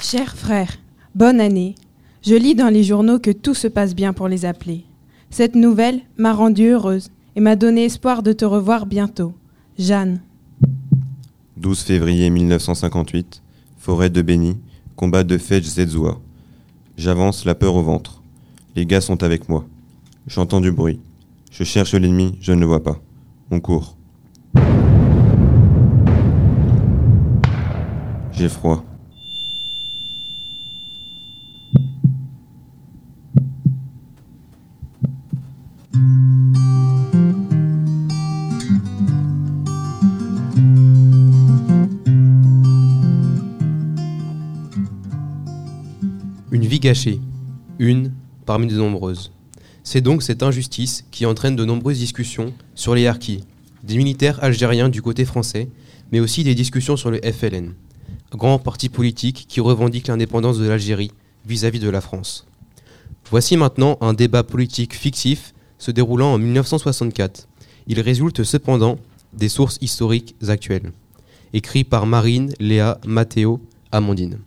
Cher 0.08 0.36
frère, 0.36 0.72
bonne 1.16 1.40
année. 1.40 1.74
Je 2.22 2.36
lis 2.36 2.54
dans 2.54 2.70
les 2.70 2.84
journaux 2.84 3.18
que 3.18 3.32
tout 3.32 3.56
se 3.56 3.68
passe 3.68 3.96
bien 3.96 4.14
pour 4.14 4.28
les 4.28 4.46
appeler. 4.46 4.86
Cette 5.32 5.56
nouvelle 5.56 6.02
m'a 6.18 6.32
rendue 6.32 6.68
heureuse 6.68 7.10
et 7.36 7.40
m'a 7.40 7.56
donné 7.56 7.86
espoir 7.86 8.22
de 8.22 8.32
te 8.32 8.46
revoir 8.46 8.86
bientôt. 8.86 9.34
Jeanne. 9.80 10.22
12 11.58 11.82
février 11.82 12.30
1958, 12.30 13.42
forêt 13.80 14.12
de 14.12 14.22
Béni, 14.22 14.58
combat 14.96 15.24
de 15.24 15.40
Fedj 15.40 15.66
Zedzoua. 15.66 16.20
J'avance 16.98 17.44
la 17.44 17.56
peur 17.56 17.74
au 17.74 17.82
ventre. 17.82 18.22
Les 18.76 18.86
gars 18.86 19.02
sont 19.02 19.24
avec 19.24 19.50
moi. 19.50 19.66
J'entends 20.28 20.62
du 20.62 20.72
bruit. 20.72 21.00
Je 21.50 21.64
cherche 21.64 21.96
l'ennemi, 21.96 22.38
je 22.42 22.52
ne 22.52 22.60
le 22.60 22.68
vois 22.68 22.84
pas. 22.84 23.02
On 23.50 23.60
court. 23.60 23.98
J'ai 28.34 28.50
froid. 28.50 28.86
Gâchée, 46.86 47.20
une 47.80 48.12
parmi 48.46 48.68
de 48.68 48.78
nombreuses. 48.78 49.32
C'est 49.84 50.02
donc 50.02 50.22
cette 50.22 50.44
injustice 50.44 51.04
qui 51.10 51.26
entraîne 51.26 51.56
de 51.56 51.66
nombreuses 51.66 51.98
discussions 51.98 52.54
sur 52.76 52.94
les 52.94 53.08
harkis, 53.08 53.44
des 53.84 53.98
militaires 53.98 54.44
algériens 54.44 54.88
du 54.88 55.02
côté 55.02 55.26
français, 55.26 55.68
mais 56.12 56.20
aussi 56.20 56.44
des 56.44 56.54
discussions 56.54 56.96
sur 56.96 57.10
le 57.10 57.20
FLN, 57.24 57.74
grand 58.34 58.60
parti 58.60 58.90
politique 58.90 59.48
qui 59.50 59.62
revendique 59.62 60.10
l'indépendance 60.10 60.60
de 60.60 60.68
l'Algérie 60.68 61.10
vis-à-vis 61.48 61.80
de 61.80 61.90
la 61.90 62.02
France. 62.02 62.46
Voici 63.32 63.58
maintenant 63.58 63.98
un 64.00 64.14
débat 64.14 64.44
politique 64.44 64.94
fictif 64.94 65.56
se 65.80 65.90
déroulant 65.90 66.34
en 66.34 66.38
1964. 66.38 67.48
Il 67.88 68.00
résulte 68.00 68.44
cependant 68.44 69.00
des 69.34 69.50
sources 69.50 69.80
historiques 69.82 70.36
actuelles. 70.48 70.92
Écrit 71.52 71.84
par 71.84 72.06
Marine, 72.06 72.54
Léa, 72.60 73.00
Mathéo, 73.08 73.60
Amandine. 73.92 74.38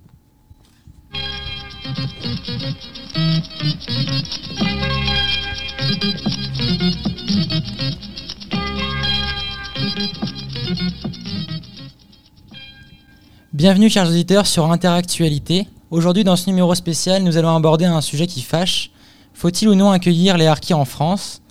Bienvenue 13.59 13.91
chers 13.91 14.07
auditeurs 14.07 14.47
sur 14.47 14.71
Interactualité. 14.71 15.67
Aujourd'hui 15.91 16.23
dans 16.23 16.37
ce 16.37 16.49
numéro 16.49 16.73
spécial, 16.77 17.25
nous 17.25 17.39
allons 17.39 17.57
aborder 17.57 17.87
un 17.87 18.01
sujet 18.01 18.29
qui 18.29 18.41
fâche. 18.41 18.93
Faut-il 19.35 19.69
ou 19.69 19.75
non 19.75 19.91
accueillir 19.91 20.39
les 20.39 20.47
harkis 20.47 20.75
en 20.75 20.85
France? 20.85 21.43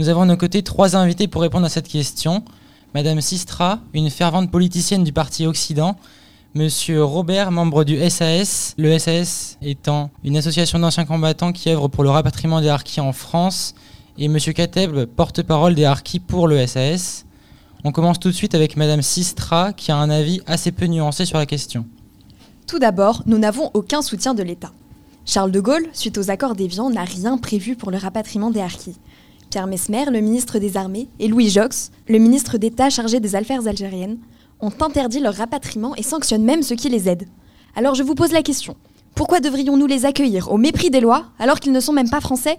Nous 0.00 0.08
avons 0.08 0.22
à 0.22 0.26
nos 0.26 0.36
côtés 0.36 0.64
trois 0.64 0.96
invités 0.96 1.28
pour 1.28 1.42
répondre 1.42 1.64
à 1.64 1.68
cette 1.68 1.86
question. 1.86 2.42
Madame 2.92 3.20
Sistra, 3.20 3.78
une 3.92 4.10
fervente 4.10 4.50
politicienne 4.50 5.04
du 5.04 5.12
parti 5.12 5.46
Occident. 5.46 5.94
Monsieur 6.54 7.04
Robert, 7.04 7.52
membre 7.52 7.84
du 7.84 8.00
SAS, 8.10 8.74
le 8.76 8.98
SAS 8.98 9.56
étant 9.62 10.10
une 10.24 10.36
association 10.36 10.80
d'anciens 10.80 11.04
combattants 11.04 11.52
qui 11.52 11.70
œuvre 11.70 11.86
pour 11.86 12.02
le 12.02 12.10
rapatriement 12.10 12.60
des 12.62 12.68
harkis 12.68 13.00
en 13.00 13.12
France. 13.12 13.76
Et 14.18 14.26
Monsieur 14.26 14.54
Kateb, 14.54 15.04
porte-parole 15.04 15.76
des 15.76 15.84
harkis 15.84 16.18
pour 16.18 16.48
le 16.48 16.66
SAS. 16.66 17.24
On 17.86 17.92
commence 17.92 18.18
tout 18.18 18.28
de 18.28 18.34
suite 18.34 18.54
avec 18.54 18.78
Madame 18.78 19.02
Sistra 19.02 19.74
qui 19.74 19.92
a 19.92 19.96
un 19.98 20.08
avis 20.08 20.40
assez 20.46 20.72
peu 20.72 20.86
nuancé 20.86 21.26
sur 21.26 21.36
la 21.36 21.44
question. 21.44 21.84
Tout 22.66 22.78
d'abord, 22.78 23.22
nous 23.26 23.36
n'avons 23.36 23.70
aucun 23.74 24.00
soutien 24.00 24.32
de 24.32 24.42
l'État. 24.42 24.72
Charles 25.26 25.50
de 25.50 25.60
Gaulle, 25.60 25.86
suite 25.92 26.16
aux 26.16 26.30
accords 26.30 26.54
d'Évian, 26.54 26.88
n'a 26.88 27.04
rien 27.04 27.36
prévu 27.36 27.76
pour 27.76 27.90
le 27.90 27.98
rapatriement 27.98 28.50
des 28.50 28.62
harkis. 28.62 28.96
Pierre 29.50 29.66
Mesmer, 29.66 30.06
le 30.06 30.22
ministre 30.22 30.58
des 30.58 30.78
Armées, 30.78 31.08
et 31.18 31.28
Louis 31.28 31.50
Jox, 31.50 31.90
le 32.08 32.18
ministre 32.18 32.56
d'État 32.56 32.88
chargé 32.88 33.20
des 33.20 33.36
affaires 33.36 33.66
algériennes, 33.66 34.16
ont 34.60 34.72
interdit 34.80 35.20
leur 35.20 35.34
rapatriement 35.34 35.94
et 35.94 36.02
sanctionnent 36.02 36.42
même 36.42 36.62
ceux 36.62 36.76
qui 36.76 36.88
les 36.88 37.06
aident. 37.06 37.28
Alors 37.76 37.94
je 37.94 38.02
vous 38.02 38.14
pose 38.14 38.32
la 38.32 38.42
question. 38.42 38.76
Pourquoi 39.14 39.40
devrions-nous 39.40 39.86
les 39.86 40.06
accueillir 40.06 40.50
au 40.50 40.56
mépris 40.56 40.88
des 40.88 41.00
lois 41.00 41.26
alors 41.38 41.60
qu'ils 41.60 41.72
ne 41.72 41.80
sont 41.80 41.92
même 41.92 42.08
pas 42.08 42.22
français? 42.22 42.56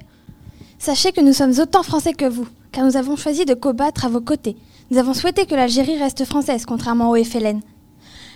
Sachez 0.77 1.11
que 1.11 1.21
nous 1.21 1.33
sommes 1.33 1.59
autant 1.59 1.81
français 1.81 2.13
que 2.13 2.29
vous, 2.29 2.47
car 2.71 2.85
nous 2.85 2.95
avons 2.95 3.15
choisi 3.15 3.45
de 3.45 3.55
combattre 3.55 4.05
à 4.05 4.09
vos 4.09 4.21
côtés. 4.21 4.55
Nous 4.91 4.99
avons 4.99 5.15
souhaité 5.15 5.47
que 5.47 5.55
l'Algérie 5.55 5.97
reste 5.97 6.25
française, 6.25 6.65
contrairement 6.65 7.09
au 7.09 7.23
FLN. 7.23 7.61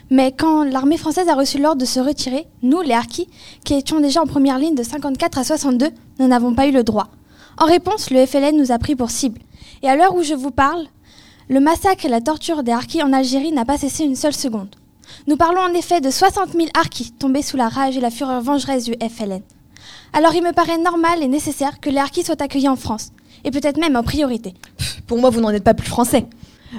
Mais 0.09 0.31
quand 0.31 0.63
l'armée 0.63 0.97
française 0.97 1.29
a 1.29 1.35
reçu 1.35 1.59
l'ordre 1.59 1.79
de 1.79 1.85
se 1.85 1.99
retirer, 1.99 2.47
nous, 2.63 2.81
les 2.81 2.95
Harkis, 2.95 3.27
qui 3.63 3.75
étions 3.75 3.99
déjà 3.99 4.23
en 4.23 4.25
première 4.25 4.57
ligne 4.57 4.73
de 4.73 4.81
54 4.81 5.37
à 5.37 5.43
62, 5.43 5.89
nous 6.17 6.27
n'avons 6.27 6.55
pas 6.55 6.65
eu 6.65 6.71
le 6.71 6.83
droit. 6.83 7.09
En 7.59 7.65
réponse, 7.65 8.09
le 8.09 8.25
FLN 8.25 8.57
nous 8.57 8.71
a 8.71 8.79
pris 8.79 8.95
pour 8.95 9.11
cible. 9.11 9.39
Et 9.83 9.89
à 9.89 9.95
l'heure 9.95 10.15
où 10.15 10.23
je 10.23 10.33
vous 10.33 10.49
parle, 10.49 10.87
le 11.49 11.59
massacre 11.59 12.05
et 12.05 12.09
la 12.09 12.19
torture 12.19 12.63
des 12.63 12.71
Harkis 12.71 13.03
en 13.03 13.13
Algérie 13.13 13.51
n'a 13.51 13.65
pas 13.65 13.77
cessé 13.77 14.03
une 14.03 14.15
seule 14.15 14.33
seconde. 14.33 14.75
Nous 15.27 15.37
parlons 15.37 15.61
en 15.61 15.73
effet 15.75 16.01
de 16.01 16.09
60 16.09 16.53
000 16.53 16.67
Harkis 16.75 17.11
tombés 17.11 17.43
sous 17.43 17.57
la 17.57 17.69
rage 17.69 17.95
et 17.95 18.01
la 18.01 18.09
fureur 18.09 18.41
vengeresse 18.41 18.85
du 18.85 18.93
FLN. 18.93 19.41
Alors 20.13 20.33
il 20.33 20.43
me 20.43 20.53
paraît 20.53 20.79
normal 20.79 21.21
et 21.21 21.27
nécessaire 21.27 21.79
que 21.79 21.91
les 21.91 21.99
Harkis 21.99 22.23
soient 22.23 22.41
accueillis 22.41 22.69
en 22.69 22.75
France, 22.75 23.11
et 23.43 23.51
peut-être 23.51 23.77
même 23.77 23.95
en 23.95 24.03
priorité. 24.03 24.55
Pour 25.05 25.19
moi, 25.19 25.29
vous 25.29 25.41
n'en 25.41 25.49
êtes 25.49 25.63
pas 25.63 25.73
plus 25.73 25.87
français. 25.87 26.25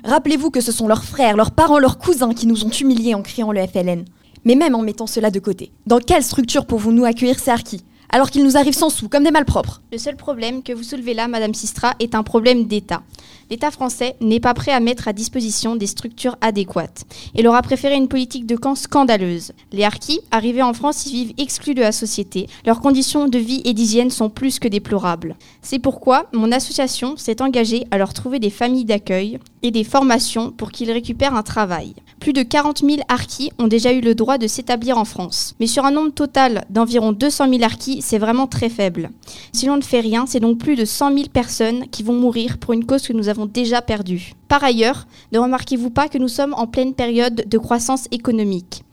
Rappelez-vous 0.05 0.51
que 0.51 0.61
ce 0.61 0.73
sont 0.73 0.89
leurs 0.89 1.05
frères, 1.05 1.37
leurs 1.37 1.51
parents, 1.51 1.79
leurs 1.79 1.99
cousins 1.99 2.35
qui 2.35 2.47
nous 2.47 2.65
ont 2.65 2.71
humiliés 2.71 3.15
en 3.15 3.23
criant 3.23 3.53
le 3.53 3.67
FLN. 3.67 4.05
Mais 4.45 4.55
même 4.55 4.75
en 4.75 4.83
mettant 4.83 5.07
cela 5.07 5.31
de 5.31 5.39
côté, 5.39 5.73
dans 5.87 5.99
quelle 5.99 6.23
structure 6.23 6.67
pouvons-nous 6.67 7.05
accueillir 7.05 7.39
ces 7.39 7.51
harkis 7.51 7.85
alors 8.13 8.31
qu'ils 8.31 8.43
nous 8.43 8.57
arrivent 8.57 8.75
sans 8.75 8.91
sous, 8.91 9.09
comme 9.09 9.23
des 9.23 9.31
malpropres? 9.31 9.83
Le 9.93 9.99
seul 9.99 10.17
problème 10.17 10.63
que 10.63 10.73
vous 10.73 10.83
soulevez 10.83 11.15
là, 11.15 11.29
Madame 11.29 11.55
Sistra, 11.55 11.95
est 12.01 12.15
un 12.15 12.25
problème 12.25 12.67
d'État. 12.67 13.03
L'État 13.51 13.73
français 13.73 14.15
n'est 14.21 14.39
pas 14.39 14.55
prêt 14.55 14.71
à 14.71 14.79
mettre 14.79 15.09
à 15.09 15.13
disposition 15.13 15.75
des 15.75 15.89
structures 15.89 16.37
adéquates. 16.41 17.03
Il 17.35 17.49
aura 17.49 17.63
préféré 17.63 17.97
une 17.97 18.07
politique 18.07 18.47
de 18.47 18.55
camp 18.55 18.77
scandaleuse. 18.77 19.51
Les 19.73 19.83
harkis, 19.83 20.21
arrivés 20.31 20.63
en 20.63 20.73
France, 20.73 21.07
y 21.07 21.13
vivent 21.13 21.35
exclus 21.37 21.75
de 21.75 21.81
la 21.81 21.91
société. 21.91 22.47
Leurs 22.65 22.81
conditions 22.81 23.27
de 23.27 23.39
vie 23.39 23.61
et 23.65 23.75
d'hygiène 23.75 24.11
sont 24.11 24.31
plus 24.31 24.61
que 24.61 24.69
déplorables. 24.69 25.35
C'est 25.63 25.81
pourquoi 25.81 26.27
mon 26.33 26.53
association 26.53 27.17
s'est 27.17 27.43
engagée 27.43 27.89
à 27.91 27.99
leur 27.99 28.15
trouver 28.15 28.39
des 28.39 28.51
familles 28.51 28.85
d'accueil 28.85 29.41
et 29.63 29.73
des 29.73 29.85
formations 29.85 30.53
pour 30.53 30.71
qu'ils 30.71 30.93
récupèrent 30.93 31.35
un 31.35 31.43
travail. 31.43 31.95
Plus 32.21 32.33
de 32.33 32.43
40 32.43 32.79
000 32.79 32.99
harkis 33.09 33.51
ont 33.59 33.67
déjà 33.67 33.93
eu 33.93 34.01
le 34.01 34.15
droit 34.15 34.39
de 34.39 34.47
s'établir 34.47 34.99
en 34.99 35.05
France. 35.05 35.55
Mais 35.59 35.67
sur 35.67 35.85
un 35.85 35.91
nombre 35.91 36.13
total 36.13 36.65
d'environ 36.71 37.13
200 37.13 37.49
000 37.49 37.63
harkis, 37.63 38.03
c'est 38.03 38.19
vraiment 38.19 38.47
très 38.47 38.69
faible. 38.69 39.11
Si 39.53 39.67
l'on 39.67 39.77
ne 39.77 39.83
fait 39.83 40.01
rien, 40.01 40.27
c'est 40.27 40.41
donc 40.41 40.59
plus 40.59 40.77
de 40.77 40.85
100 40.85 41.15
000 41.15 41.29
personnes 41.33 41.89
qui 41.91 42.03
vont 42.03 42.15
mourir 42.15 42.59
pour 42.59 42.75
une 42.75 42.85
cause 42.85 43.07
que 43.07 43.13
nous 43.13 43.29
avons 43.29 43.40
déjà 43.47 43.83
perdue. 43.83 44.33
Par 44.49 44.63
ailleurs, 44.65 45.07
ne 45.33 45.39
remarquez-vous 45.39 45.91
pas 45.91 46.09
que 46.09 46.19
nous 46.19 46.29
sommes 46.29 46.55
en 46.55 46.67
pleine 46.67 46.95
période 46.95 47.45
de 47.47 47.59
croissance 47.59 48.07
économique? 48.11 48.85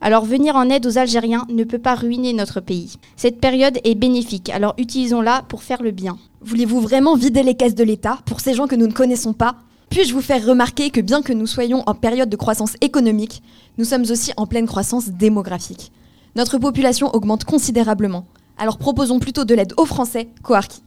Alors 0.00 0.24
venir 0.24 0.54
en 0.56 0.70
aide 0.70 0.86
aux 0.86 0.98
Algériens 0.98 1.46
ne 1.48 1.64
peut 1.64 1.78
pas 1.78 1.94
ruiner 1.94 2.32
notre 2.32 2.60
pays. 2.60 2.94
Cette 3.16 3.40
période 3.40 3.78
est 3.84 3.96
bénéfique, 3.96 4.50
alors 4.50 4.74
utilisons-la 4.78 5.42
pour 5.48 5.62
faire 5.62 5.82
le 5.82 5.90
bien. 5.90 6.18
Voulez-vous 6.40 6.80
vraiment 6.80 7.16
vider 7.16 7.42
les 7.42 7.54
caisses 7.54 7.74
de 7.74 7.84
l'État? 7.84 8.18
Pour 8.26 8.40
ces 8.40 8.54
gens 8.54 8.68
que 8.68 8.76
nous 8.76 8.86
ne 8.86 8.92
connaissons 8.92 9.32
pas 9.32 9.56
puis-je 9.90 10.12
vous 10.12 10.20
faire 10.20 10.44
remarquer 10.44 10.90
que 10.90 11.00
bien 11.00 11.22
que 11.22 11.32
nous 11.32 11.46
soyons 11.46 11.82
en 11.86 11.94
période 11.94 12.28
de 12.28 12.36
croissance 12.36 12.74
économique, 12.82 13.42
nous 13.78 13.86
sommes 13.86 14.02
aussi 14.02 14.32
en 14.36 14.46
pleine 14.46 14.66
croissance 14.66 15.08
démographique? 15.08 15.92
Notre 16.36 16.58
population 16.58 17.08
augmente 17.14 17.44
considérablement, 17.44 18.26
alors 18.58 18.76
proposons 18.76 19.18
plutôt 19.18 19.46
de 19.46 19.54
l'aide 19.54 19.72
aux 19.78 19.86
Français 19.86 20.28
qu'aux 20.42 20.54
Harkis. 20.54 20.82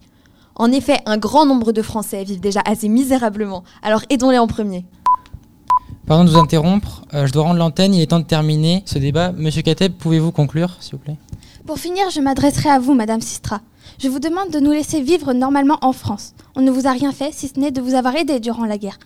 En 0.62 0.72
effet, 0.72 1.00
un 1.08 1.18
grand 1.18 1.48
nombre 1.48 1.72
de 1.72 1.82
Français 1.82 2.24
vivent 2.24 2.40
déjà 2.40 2.62
assez 2.64 2.88
misérablement, 2.88 3.64
alors 3.82 4.04
aidons-les 4.12 4.38
en 4.38 4.46
premier. 4.46 4.86
Pardon 6.06 6.24
de 6.24 6.30
vous 6.30 6.38
interrompre, 6.38 7.02
euh, 7.16 7.26
je 7.26 7.34
dois 7.34 7.46
rendre 7.46 7.58
l'antenne, 7.58 7.96
il 7.96 8.02
est 8.04 8.06
temps 8.06 8.20
de 8.20 8.26
terminer 8.26 8.84
ce 8.86 9.00
débat. 9.00 9.32
Monsieur 9.32 9.64
Kateb, 9.64 9.94
pouvez-vous 9.94 10.32
conclure, 10.32 10.78
s'il 10.80 10.92
vous 10.92 10.98
plaît? 11.00 11.18
Pour 11.66 11.80
finir, 11.80 12.12
je 12.12 12.22
m'adresserai 12.22 12.70
à 12.70 12.78
vous, 12.78 12.94
Madame 12.94 13.22
Sistra. 13.22 13.62
Je 13.98 14.08
vous 14.08 14.20
demande 14.20 14.52
de 14.52 14.60
nous 14.60 14.70
laisser 14.70 15.02
vivre 15.02 15.34
normalement 15.34 15.80
en 15.82 15.94
France. 15.94 16.36
On 16.56 16.62
ne 16.62 16.70
vous 16.70 16.86
a 16.86 16.92
rien 16.92 17.12
fait 17.12 17.34
si 17.34 17.48
ce 17.48 17.60
n'est 17.60 17.72
de 17.72 17.82
vous 17.82 17.96
avoir 17.96 18.16
aidé 18.16 18.40
durant 18.40 18.66
la 18.66 18.78
guerre. 18.78 19.00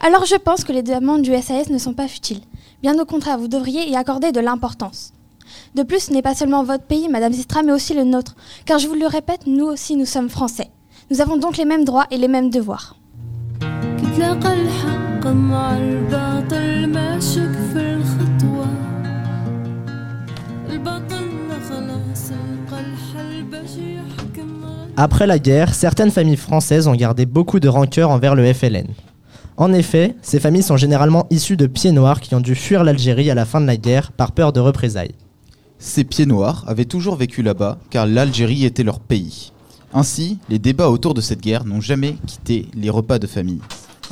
Alors 0.00 0.24
je 0.24 0.36
pense 0.36 0.64
que 0.64 0.72
les 0.72 0.82
demandes 0.82 1.20
du 1.20 1.34
SAS 1.42 1.68
ne 1.68 1.76
sont 1.76 1.92
pas 1.92 2.08
futiles. 2.08 2.40
Bien 2.80 2.98
au 2.98 3.04
contraire, 3.04 3.36
vous 3.36 3.48
devriez 3.48 3.86
y 3.86 3.96
accorder 3.96 4.32
de 4.32 4.40
l'importance. 4.40 5.12
De 5.74 5.82
plus, 5.82 6.04
ce 6.04 6.12
n'est 6.14 6.22
pas 6.22 6.34
seulement 6.34 6.64
votre 6.64 6.84
pays, 6.84 7.10
Madame 7.10 7.34
Sistra, 7.34 7.62
mais 7.62 7.72
aussi 7.72 7.92
le 7.92 8.04
nôtre. 8.04 8.34
Car 8.64 8.78
je 8.78 8.88
vous 8.88 8.94
le 8.94 9.06
répète, 9.06 9.46
nous 9.46 9.66
aussi, 9.66 9.94
nous 9.96 10.06
sommes 10.06 10.30
français. 10.30 10.70
Nous 11.10 11.20
avons 11.20 11.36
donc 11.36 11.56
les 11.56 11.64
mêmes 11.64 11.84
droits 11.84 12.06
et 12.10 12.16
les 12.16 12.28
mêmes 12.28 12.50
devoirs. 12.50 12.96
Après 24.96 25.26
la 25.26 25.38
guerre, 25.38 25.74
certaines 25.74 26.10
familles 26.10 26.36
françaises 26.36 26.86
ont 26.86 26.94
gardé 26.94 27.26
beaucoup 27.26 27.60
de 27.60 27.68
rancœur 27.68 28.10
envers 28.10 28.34
le 28.34 28.52
FLN. 28.52 28.86
En 29.56 29.72
effet, 29.72 30.14
ces 30.22 30.40
familles 30.40 30.62
sont 30.62 30.76
généralement 30.76 31.26
issues 31.30 31.56
de 31.56 31.66
pieds 31.66 31.92
noirs 31.92 32.20
qui 32.20 32.34
ont 32.34 32.40
dû 32.40 32.54
fuir 32.54 32.84
l'Algérie 32.84 33.30
à 33.30 33.34
la 33.34 33.44
fin 33.44 33.60
de 33.60 33.66
la 33.66 33.76
guerre 33.76 34.12
par 34.12 34.32
peur 34.32 34.52
de 34.52 34.60
représailles. 34.60 35.14
Ces 35.78 36.04
pieds 36.04 36.26
noirs 36.26 36.64
avaient 36.68 36.84
toujours 36.84 37.16
vécu 37.16 37.42
là-bas 37.42 37.78
car 37.90 38.06
l'Algérie 38.06 38.64
était 38.64 38.84
leur 38.84 39.00
pays. 39.00 39.52
Ainsi, 39.94 40.38
les 40.48 40.58
débats 40.58 40.88
autour 40.88 41.12
de 41.12 41.20
cette 41.20 41.40
guerre 41.40 41.64
n'ont 41.64 41.82
jamais 41.82 42.16
quitté 42.26 42.66
les 42.74 42.88
repas 42.88 43.18
de 43.18 43.26
famille. 43.26 43.60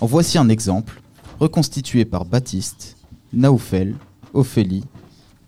En 0.01 0.07
voici 0.07 0.37
un 0.37 0.51
exemple, 0.51 1.01
reconstitué 1.39 2.05
par 2.05 2.27
Baptiste, 2.27 2.97
Naoufel, 3.33 3.95
Ophélie, 4.35 4.85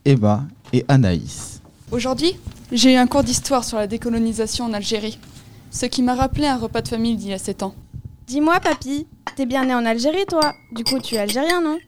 Emma 0.06 0.44
et 0.72 0.86
Anaïs. 0.88 1.60
Aujourd'hui, 1.90 2.34
j'ai 2.70 2.94
eu 2.94 2.96
un 2.96 3.06
cours 3.06 3.24
d'histoire 3.24 3.64
sur 3.64 3.76
la 3.76 3.86
décolonisation 3.86 4.64
en 4.64 4.72
Algérie, 4.72 5.18
ce 5.70 5.84
qui 5.84 6.02
m'a 6.02 6.14
rappelé 6.14 6.46
un 6.46 6.56
repas 6.56 6.80
de 6.80 6.88
famille 6.88 7.16
d'il 7.16 7.28
y 7.28 7.34
a 7.34 7.38
7 7.38 7.62
ans. 7.62 7.74
Dis-moi, 8.26 8.58
papy, 8.60 9.06
t'es 9.36 9.44
bien 9.44 9.66
né 9.66 9.74
en 9.74 9.84
Algérie, 9.84 10.24
toi 10.26 10.54
Du 10.72 10.82
coup, 10.82 10.98
tu 10.98 11.16
es 11.16 11.18
algérien, 11.18 11.60
non? 11.60 11.78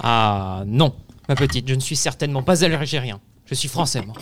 Ah 0.00 0.62
non, 0.66 0.94
ma 1.28 1.34
petite, 1.34 1.68
je 1.68 1.74
ne 1.74 1.80
suis 1.80 1.96
certainement 1.96 2.44
pas 2.44 2.64
algérien. 2.64 3.20
Je 3.46 3.54
suis 3.54 3.68
français, 3.68 4.02
moi. 4.02 4.14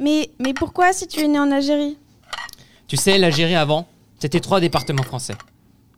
Mais, 0.00 0.30
mais 0.40 0.52
pourquoi 0.52 0.92
si 0.92 1.06
tu 1.06 1.20
es 1.20 1.28
né 1.28 1.38
en 1.38 1.52
Algérie? 1.52 1.96
Tu 2.88 2.96
sais, 2.96 3.18
l'Algérie 3.18 3.54
avant, 3.54 3.86
c'était 4.18 4.40
trois 4.40 4.60
départements 4.60 5.02
français. 5.02 5.34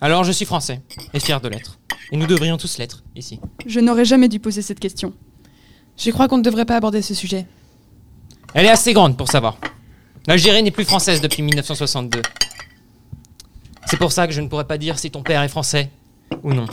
Alors 0.01 0.25
je 0.25 0.33
suis 0.33 0.45
français, 0.45 0.83
et 1.15 1.21
fier 1.21 1.41
de 1.41 1.49
l'être. 1.49 1.79
Et 2.11 2.17
nous 2.17 2.27
devrions 2.27 2.57
tous 2.57 2.79
l'être, 2.79 3.05
ici. 3.15 3.39
Je 3.65 3.79
n'aurais 3.79 4.05
jamais 4.05 4.29
dû 4.29 4.41
poser 4.41 4.61
cette 4.61 4.81
question. 4.81 5.13
Je 5.97 6.11
crois 6.11 6.27
qu'on 6.27 6.39
ne 6.39 6.43
devrait 6.43 6.65
pas 6.65 6.77
aborder 6.77 7.01
ce 7.01 7.15
sujet. 7.15 7.47
Elle 8.55 8.67
est 8.67 8.71
assez 8.71 8.93
grande 8.93 9.17
pour 9.17 9.29
savoir. 9.29 9.57
L'Algérie 10.27 10.65
n'est 10.65 10.73
plus 10.73 10.85
française 10.85 11.21
depuis 11.21 11.43
1962. 11.43 12.23
C'est 13.87 13.97
pour 13.97 14.11
ça 14.11 14.27
que 14.27 14.33
je 14.33 14.41
ne 14.41 14.49
pourrais 14.49 14.67
pas 14.67 14.77
dire 14.77 14.99
si 14.99 15.13
ton 15.13 15.23
père 15.23 15.43
est 15.43 15.49
français 15.49 15.91
ou 16.43 16.53
non. 16.53 16.67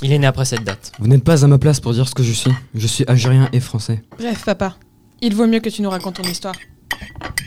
Il 0.00 0.12
est 0.12 0.18
né 0.18 0.28
après 0.28 0.44
cette 0.44 0.62
date. 0.62 0.92
Vous 1.00 1.08
n'êtes 1.08 1.24
pas 1.24 1.44
à 1.44 1.48
ma 1.48 1.58
place 1.58 1.80
pour 1.80 1.92
dire 1.92 2.08
ce 2.08 2.14
que 2.14 2.22
je 2.22 2.32
suis. 2.32 2.52
Je 2.74 2.86
suis 2.86 3.04
algérien 3.08 3.48
et 3.52 3.58
français. 3.58 4.04
Bref, 4.16 4.44
papa, 4.44 4.76
il 5.20 5.34
vaut 5.34 5.48
mieux 5.48 5.60
que 5.60 5.70
tu 5.70 5.82
nous 5.82 5.90
racontes 5.90 6.16
ton 6.16 6.22
histoire. 6.22 6.54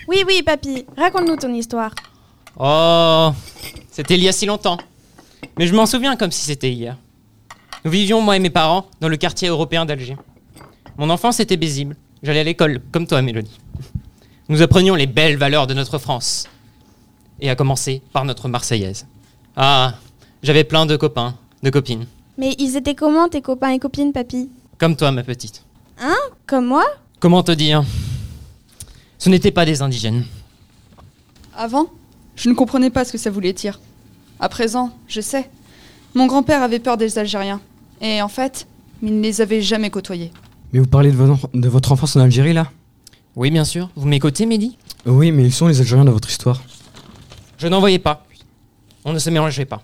Oui, 0.09 0.23
oui, 0.27 0.43
papy, 0.43 0.85
raconte-nous 0.97 1.37
ton 1.37 1.53
histoire. 1.53 1.93
Oh, 2.59 3.31
c'était 3.89 4.15
il 4.15 4.23
y 4.23 4.27
a 4.27 4.33
si 4.33 4.45
longtemps. 4.45 4.77
Mais 5.57 5.65
je 5.65 5.73
m'en 5.73 5.85
souviens 5.85 6.17
comme 6.17 6.31
si 6.31 6.41
c'était 6.41 6.71
hier. 6.71 6.97
Nous 7.85 7.91
vivions, 7.91 8.21
moi 8.21 8.35
et 8.35 8.39
mes 8.39 8.49
parents, 8.49 8.85
dans 8.99 9.07
le 9.07 9.15
quartier 9.15 9.47
européen 9.47 9.85
d'Alger. 9.85 10.17
Mon 10.97 11.09
enfance 11.09 11.39
était 11.39 11.55
paisible. 11.55 11.95
J'allais 12.21 12.41
à 12.41 12.43
l'école, 12.43 12.81
comme 12.91 13.07
toi, 13.07 13.21
Mélodie. 13.21 13.57
Nous 14.49 14.61
apprenions 14.61 14.95
les 14.95 15.07
belles 15.07 15.37
valeurs 15.37 15.67
de 15.67 15.73
notre 15.73 15.97
France. 15.97 16.49
Et 17.39 17.49
à 17.49 17.55
commencer 17.55 18.01
par 18.11 18.25
notre 18.25 18.49
Marseillaise. 18.49 19.07
Ah, 19.55 19.93
j'avais 20.43 20.65
plein 20.65 20.85
de 20.85 20.97
copains, 20.97 21.35
de 21.63 21.69
copines. 21.69 22.05
Mais 22.37 22.55
ils 22.59 22.75
étaient 22.75 22.95
comment, 22.95 23.29
tes 23.29 23.41
copains 23.41 23.69
et 23.69 23.79
copines, 23.79 24.11
papy? 24.11 24.49
Comme 24.77 24.97
toi, 24.97 25.11
ma 25.13 25.23
petite. 25.23 25.63
Hein? 25.97 26.17
Comme 26.45 26.65
moi? 26.65 26.83
Comment 27.21 27.43
te 27.43 27.53
dire? 27.53 27.83
Ce 29.17 29.29
n'étaient 29.29 29.51
pas 29.51 29.65
des 29.65 29.81
indigènes. 29.81 30.25
Avant, 31.55 31.87
je 32.39 32.49
ne 32.49 32.53
comprenais 32.55 32.89
pas 32.89 33.03
ce 33.05 33.11
que 33.11 33.17
ça 33.17 33.29
voulait 33.29 33.53
dire. 33.53 33.79
À 34.39 34.47
présent, 34.49 34.91
je 35.07 35.19
sais. 35.21 35.49
Mon 36.15 36.25
grand-père 36.25 36.63
avait 36.63 36.79
peur 36.79 36.95
des 36.97 37.17
Algériens. 37.19 37.59
Et 38.01 38.21
en 38.21 38.29
fait, 38.29 38.65
il 39.03 39.17
ne 39.17 39.21
les 39.21 39.41
avait 39.41 39.61
jamais 39.61 39.89
côtoyés. 39.89 40.31
Mais 40.71 40.79
vous 40.79 40.87
parlez 40.87 41.11
de, 41.11 41.17
votre- 41.17 41.49
de 41.53 41.67
votre 41.67 41.91
enfance 41.91 42.15
en 42.15 42.21
Algérie 42.21 42.53
là? 42.53 42.71
Oui, 43.35 43.51
bien 43.51 43.65
sûr. 43.65 43.89
Vous 43.95 44.07
m'écoutez, 44.07 44.45
Mehdi? 44.45 44.77
Oui, 45.05 45.31
mais 45.31 45.43
ils 45.43 45.53
sont 45.53 45.67
les 45.67 45.79
Algériens 45.81 46.05
dans 46.05 46.11
votre 46.13 46.29
histoire. 46.29 46.61
Je 47.57 47.67
n'en 47.67 47.79
voyais 47.81 47.99
pas. 47.99 48.25
On 49.03 49.11
ne 49.13 49.19
se 49.19 49.29
mélangeait 49.29 49.65
pas. 49.65 49.81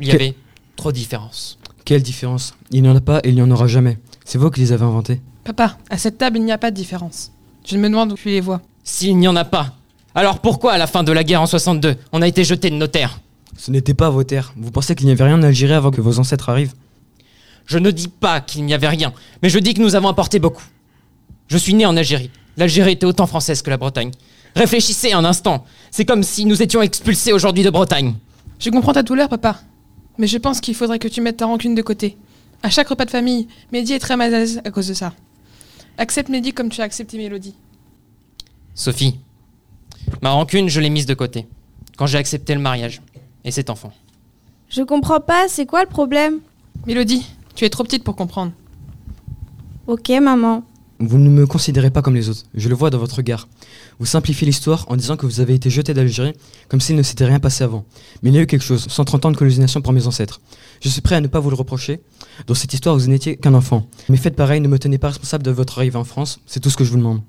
Il 0.00 0.06
y 0.06 0.10
Que- 0.10 0.16
avait 0.16 0.34
trop 0.76 0.92
de 0.92 0.96
différences. 0.96 1.58
Quelle 1.84 2.02
différence? 2.02 2.54
Il 2.70 2.82
n'y 2.82 2.88
en 2.88 2.96
a 2.96 3.00
pas 3.00 3.18
et 3.24 3.30
il 3.30 3.34
n'y 3.34 3.42
en 3.42 3.50
aura 3.50 3.66
jamais. 3.66 3.98
C'est 4.24 4.38
vous 4.38 4.50
qui 4.50 4.60
les 4.60 4.72
avez 4.72 4.84
inventés. 4.84 5.20
Papa, 5.44 5.76
à 5.90 5.98
cette 5.98 6.18
table, 6.18 6.38
il 6.38 6.44
n'y 6.44 6.52
a 6.52 6.58
pas 6.58 6.70
de 6.70 6.76
différence. 6.76 7.32
Je 7.64 7.76
me 7.76 7.88
demande 7.88 8.12
où 8.12 8.16
tu 8.16 8.28
les 8.28 8.40
vois. 8.40 8.60
S'il 8.84 9.16
n'y 9.18 9.28
en 9.28 9.36
a 9.36 9.44
pas, 9.44 9.74
alors 10.16 10.40
pourquoi 10.40 10.72
à 10.72 10.78
la 10.78 10.86
fin 10.86 11.04
de 11.04 11.12
la 11.12 11.22
guerre 11.22 11.42
en 11.42 11.46
62, 11.46 11.94
on 12.10 12.22
a 12.22 12.26
été 12.26 12.42
jeté 12.42 12.70
de 12.70 12.74
nos 12.74 12.86
terres 12.86 13.20
Ce 13.58 13.70
n'était 13.70 13.92
pas 13.92 14.08
vos 14.08 14.24
terres. 14.24 14.54
Vous 14.56 14.70
pensez 14.70 14.94
qu'il 14.94 15.06
n'y 15.06 15.12
avait 15.12 15.24
rien 15.24 15.38
en 15.38 15.42
Algérie 15.42 15.74
avant 15.74 15.90
que 15.90 16.00
vos 16.00 16.18
ancêtres 16.18 16.48
arrivent 16.48 16.72
Je 17.66 17.76
ne 17.76 17.90
dis 17.90 18.08
pas 18.08 18.40
qu'il 18.40 18.64
n'y 18.64 18.72
avait 18.72 18.88
rien, 18.88 19.12
mais 19.42 19.50
je 19.50 19.58
dis 19.58 19.74
que 19.74 19.82
nous 19.82 19.94
avons 19.94 20.08
apporté 20.08 20.38
beaucoup. 20.38 20.64
Je 21.48 21.58
suis 21.58 21.74
né 21.74 21.84
en 21.84 21.96
Algérie. 21.96 22.30
L'Algérie 22.56 22.92
était 22.92 23.04
autant 23.04 23.26
française 23.26 23.60
que 23.60 23.68
la 23.68 23.76
Bretagne. 23.76 24.10
Réfléchissez 24.56 25.12
un 25.12 25.24
instant. 25.24 25.66
C'est 25.90 26.06
comme 26.06 26.22
si 26.22 26.46
nous 26.46 26.62
étions 26.62 26.80
expulsés 26.80 27.34
aujourd'hui 27.34 27.62
de 27.62 27.68
Bretagne. 27.68 28.14
Je 28.58 28.70
comprends 28.70 28.94
ta 28.94 29.02
douleur, 29.02 29.28
papa. 29.28 29.60
Mais 30.16 30.26
je 30.26 30.38
pense 30.38 30.62
qu'il 30.62 30.74
faudrait 30.74 30.98
que 30.98 31.08
tu 31.08 31.20
mettes 31.20 31.36
ta 31.36 31.46
rancune 31.46 31.74
de 31.74 31.82
côté. 31.82 32.16
À 32.62 32.70
chaque 32.70 32.88
repas 32.88 33.04
de 33.04 33.10
famille, 33.10 33.48
Mehdi 33.70 33.92
est 33.92 33.98
très 33.98 34.16
mal 34.16 34.34
à 34.34 34.38
l'aise 34.38 34.62
à 34.64 34.70
cause 34.70 34.88
de 34.88 34.94
ça. 34.94 35.12
Accepte 35.98 36.30
Mehdi 36.30 36.54
comme 36.54 36.70
tu 36.70 36.80
as 36.80 36.84
accepté 36.84 37.18
Mélodie. 37.18 37.54
Sophie, 38.74 39.18
ma 40.22 40.30
rancune, 40.30 40.68
je 40.68 40.80
l'ai 40.80 40.90
mise 40.90 41.06
de 41.06 41.14
côté. 41.14 41.46
Quand 41.96 42.06
j'ai 42.06 42.18
accepté 42.18 42.54
le 42.54 42.60
mariage. 42.60 43.00
Et 43.44 43.50
cet 43.50 43.70
enfant. 43.70 43.92
Je 44.68 44.82
comprends 44.82 45.20
pas, 45.20 45.46
c'est 45.48 45.66
quoi 45.66 45.82
le 45.82 45.88
problème? 45.88 46.40
Mélodie, 46.86 47.24
tu 47.54 47.64
es 47.64 47.70
trop 47.70 47.84
petite 47.84 48.02
pour 48.02 48.16
comprendre. 48.16 48.52
Ok, 49.86 50.10
maman. 50.20 50.64
Vous 50.98 51.18
ne 51.18 51.28
me 51.28 51.46
considérez 51.46 51.90
pas 51.90 52.02
comme 52.02 52.14
les 52.14 52.28
autres. 52.28 52.44
Je 52.54 52.68
le 52.68 52.74
vois 52.74 52.90
dans 52.90 52.98
votre 52.98 53.16
regard. 53.16 53.48
Vous 53.98 54.06
simplifiez 54.06 54.46
l'histoire 54.46 54.86
en 54.88 54.96
disant 54.96 55.16
que 55.16 55.26
vous 55.26 55.40
avez 55.40 55.54
été 55.54 55.70
jeté 55.70 55.94
d'Algérie 55.94 56.32
comme 56.68 56.80
s'il 56.80 56.96
ne 56.96 57.02
s'était 57.02 57.26
rien 57.26 57.38
passé 57.38 57.64
avant. 57.64 57.84
Mais 58.22 58.30
il 58.30 58.34
y 58.34 58.38
a 58.38 58.42
eu 58.42 58.46
quelque 58.46 58.64
chose, 58.64 58.86
130 58.88 59.26
ans 59.26 59.30
de 59.30 59.36
colonisation 59.36 59.80
pour 59.82 59.92
mes 59.92 60.06
ancêtres. 60.06 60.40
Je 60.80 60.88
suis 60.88 61.02
prêt 61.02 61.14
à 61.14 61.20
ne 61.20 61.28
pas 61.28 61.38
vous 61.38 61.50
le 61.50 61.56
reprocher. 61.56 62.00
Dans 62.46 62.54
cette 62.54 62.72
histoire, 62.72 62.96
vous 62.96 63.06
n'étiez 63.08 63.36
qu'un 63.36 63.54
enfant. 63.54 63.86
Mais 64.08 64.16
faites 64.16 64.36
pareil, 64.36 64.60
ne 64.60 64.68
me 64.68 64.78
tenez 64.78 64.98
pas 64.98 65.08
responsable 65.08 65.44
de 65.44 65.50
votre 65.50 65.78
arrivée 65.78 65.98
en 65.98 66.04
France. 66.04 66.40
C'est 66.46 66.60
tout 66.60 66.70
ce 66.70 66.76
que 66.76 66.84
je 66.84 66.90
vous 66.90 66.98
demande. 66.98 67.20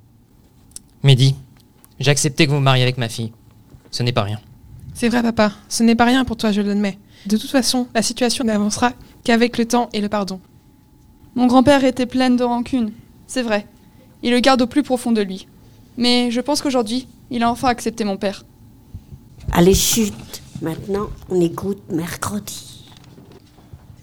Mehdi, 1.03 1.35
j'ai 1.99 2.11
accepté 2.11 2.45
que 2.45 2.51
vous 2.51 2.57
vous 2.57 2.63
mariez 2.63 2.83
avec 2.83 2.97
ma 2.97 3.09
fille. 3.09 3.31
Ce 3.91 4.03
n'est 4.03 4.11
pas 4.11 4.23
rien. 4.23 4.39
C'est 4.93 5.09
vrai, 5.09 5.21
papa. 5.21 5.51
Ce 5.69 5.83
n'est 5.83 5.95
pas 5.95 6.05
rien 6.05 6.25
pour 6.25 6.37
toi, 6.37 6.51
je 6.51 6.61
l'admets. 6.61 6.97
De 7.25 7.37
toute 7.37 7.49
façon, 7.49 7.87
la 7.93 8.01
situation 8.01 8.43
n'avancera 8.43 8.93
qu'avec 9.23 9.57
le 9.57 9.65
temps 9.65 9.89
et 9.93 10.01
le 10.01 10.09
pardon. 10.09 10.39
Mon 11.35 11.47
grand-père 11.47 11.83
était 11.83 12.05
plein 12.05 12.29
de 12.29 12.43
rancune, 12.43 12.91
c'est 13.27 13.43
vrai. 13.43 13.67
Il 14.23 14.31
le 14.31 14.39
garde 14.39 14.61
au 14.61 14.67
plus 14.67 14.83
profond 14.83 15.11
de 15.11 15.21
lui. 15.21 15.47
Mais 15.97 16.31
je 16.31 16.41
pense 16.41 16.61
qu'aujourd'hui, 16.61 17.07
il 17.29 17.43
a 17.43 17.51
enfin 17.51 17.67
accepté 17.67 18.03
mon 18.03 18.17
père. 18.17 18.45
Allez, 19.51 19.73
chut. 19.73 20.13
Maintenant, 20.61 21.09
on 21.29 21.39
écoute 21.39 21.81
mercredi. 21.91 22.85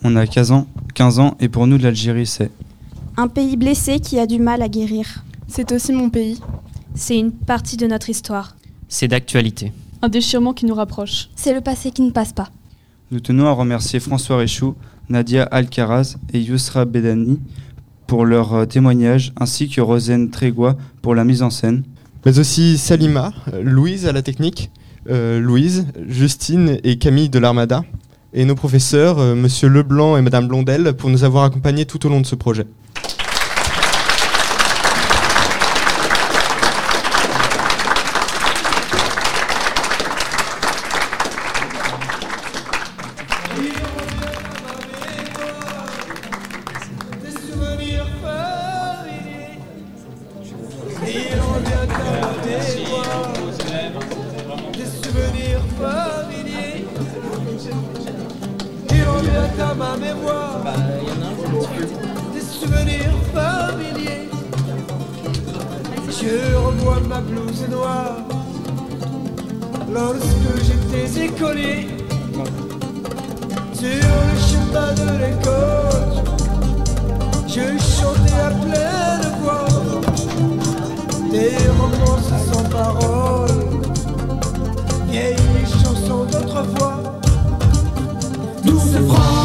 On 0.02 0.14
a 0.16 0.26
15 0.26 0.52
ans, 0.52 0.66
15 0.94 1.18
ans 1.18 1.36
et 1.40 1.48
pour 1.48 1.66
nous, 1.66 1.78
l'Algérie, 1.78 2.26
c'est. 2.26 2.50
Un 3.16 3.28
pays 3.28 3.56
blessé 3.56 4.00
qui 4.00 4.18
a 4.18 4.26
du 4.26 4.38
mal 4.38 4.62
à 4.62 4.68
guérir. 4.68 5.24
C'est 5.48 5.72
aussi 5.72 5.92
mon 5.92 6.10
pays. 6.10 6.40
C'est 6.94 7.18
une 7.18 7.32
partie 7.32 7.76
de 7.76 7.86
notre 7.86 8.08
histoire. 8.08 8.56
C'est 8.88 9.08
d'actualité. 9.08 9.72
Un 10.02 10.08
déchirement 10.08 10.52
qui 10.52 10.66
nous 10.66 10.74
rapproche. 10.74 11.28
C'est 11.34 11.54
le 11.54 11.60
passé 11.60 11.90
qui 11.90 12.02
ne 12.02 12.10
passe 12.10 12.32
pas. 12.32 12.50
Nous 13.10 13.20
tenons 13.20 13.46
à 13.46 13.52
remercier 13.52 14.00
François 14.00 14.36
Réchou, 14.36 14.74
Nadia 15.08 15.42
Alcaraz 15.44 16.16
et 16.32 16.40
Yousra 16.40 16.84
Bedani 16.84 17.40
pour 18.06 18.24
leur 18.24 18.54
euh, 18.54 18.64
témoignage, 18.66 19.32
ainsi 19.38 19.68
que 19.68 19.80
Rosane 19.80 20.30
Trégois 20.30 20.76
pour 21.02 21.14
la 21.14 21.24
mise 21.24 21.42
en 21.42 21.50
scène. 21.50 21.82
Mais 22.24 22.38
aussi 22.38 22.78
Salima, 22.78 23.32
euh, 23.52 23.62
Louise 23.62 24.06
à 24.06 24.12
la 24.12 24.22
technique, 24.22 24.70
euh, 25.10 25.40
Louise, 25.40 25.86
Justine 26.08 26.78
et 26.84 26.96
Camille 26.96 27.28
de 27.28 27.38
l'Armada, 27.38 27.84
et 28.32 28.44
nos 28.44 28.54
professeurs, 28.54 29.18
euh, 29.18 29.34
Monsieur 29.34 29.68
Leblanc 29.68 30.16
et 30.16 30.22
Madame 30.22 30.48
Blondel, 30.48 30.94
pour 30.94 31.10
nous 31.10 31.24
avoir 31.24 31.44
accompagnés 31.44 31.86
tout 31.86 32.04
au 32.06 32.08
long 32.08 32.20
de 32.20 32.26
ce 32.26 32.34
projet. 32.34 32.66
Douce 88.64 88.96
France, 89.06 89.43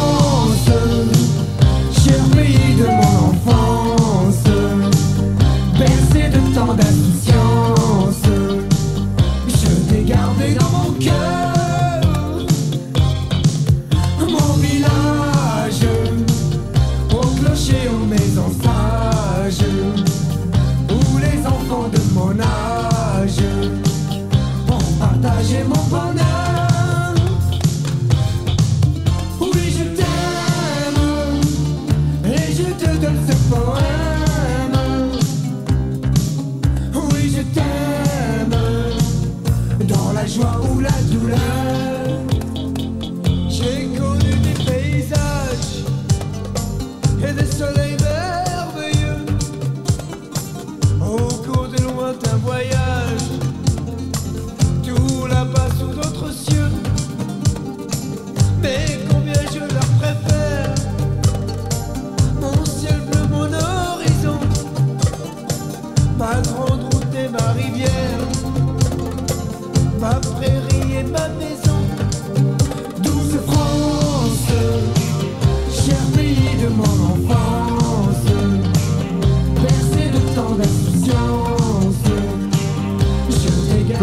cours 52.10 52.18
de 52.18 53.09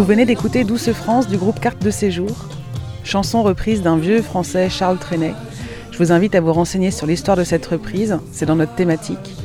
venez 0.08 0.24
d'écouter 0.24 0.64
Douce 0.64 0.90
France 0.94 1.28
du 1.28 1.36
groupe 1.36 1.60
Carte 1.60 1.84
de 1.84 1.92
séjour, 1.92 2.30
chanson 3.04 3.44
reprise 3.44 3.82
d'un 3.82 3.98
vieux 3.98 4.22
français 4.22 4.70
Charles 4.70 5.00
Trenet. 5.00 5.34
Je 5.92 5.98
vous 5.98 6.14
invite 6.14 6.34
à 6.34 6.40
vous 6.40 6.54
renseigner 6.54 6.92
sur 6.92 7.08
l'histoire 7.08 7.36
de 7.36 7.44
cette 7.44 7.66
reprise, 7.66 8.18
c'est 8.32 8.46
dans 8.46 8.56
notre 8.56 8.74
thématique. 8.74 9.36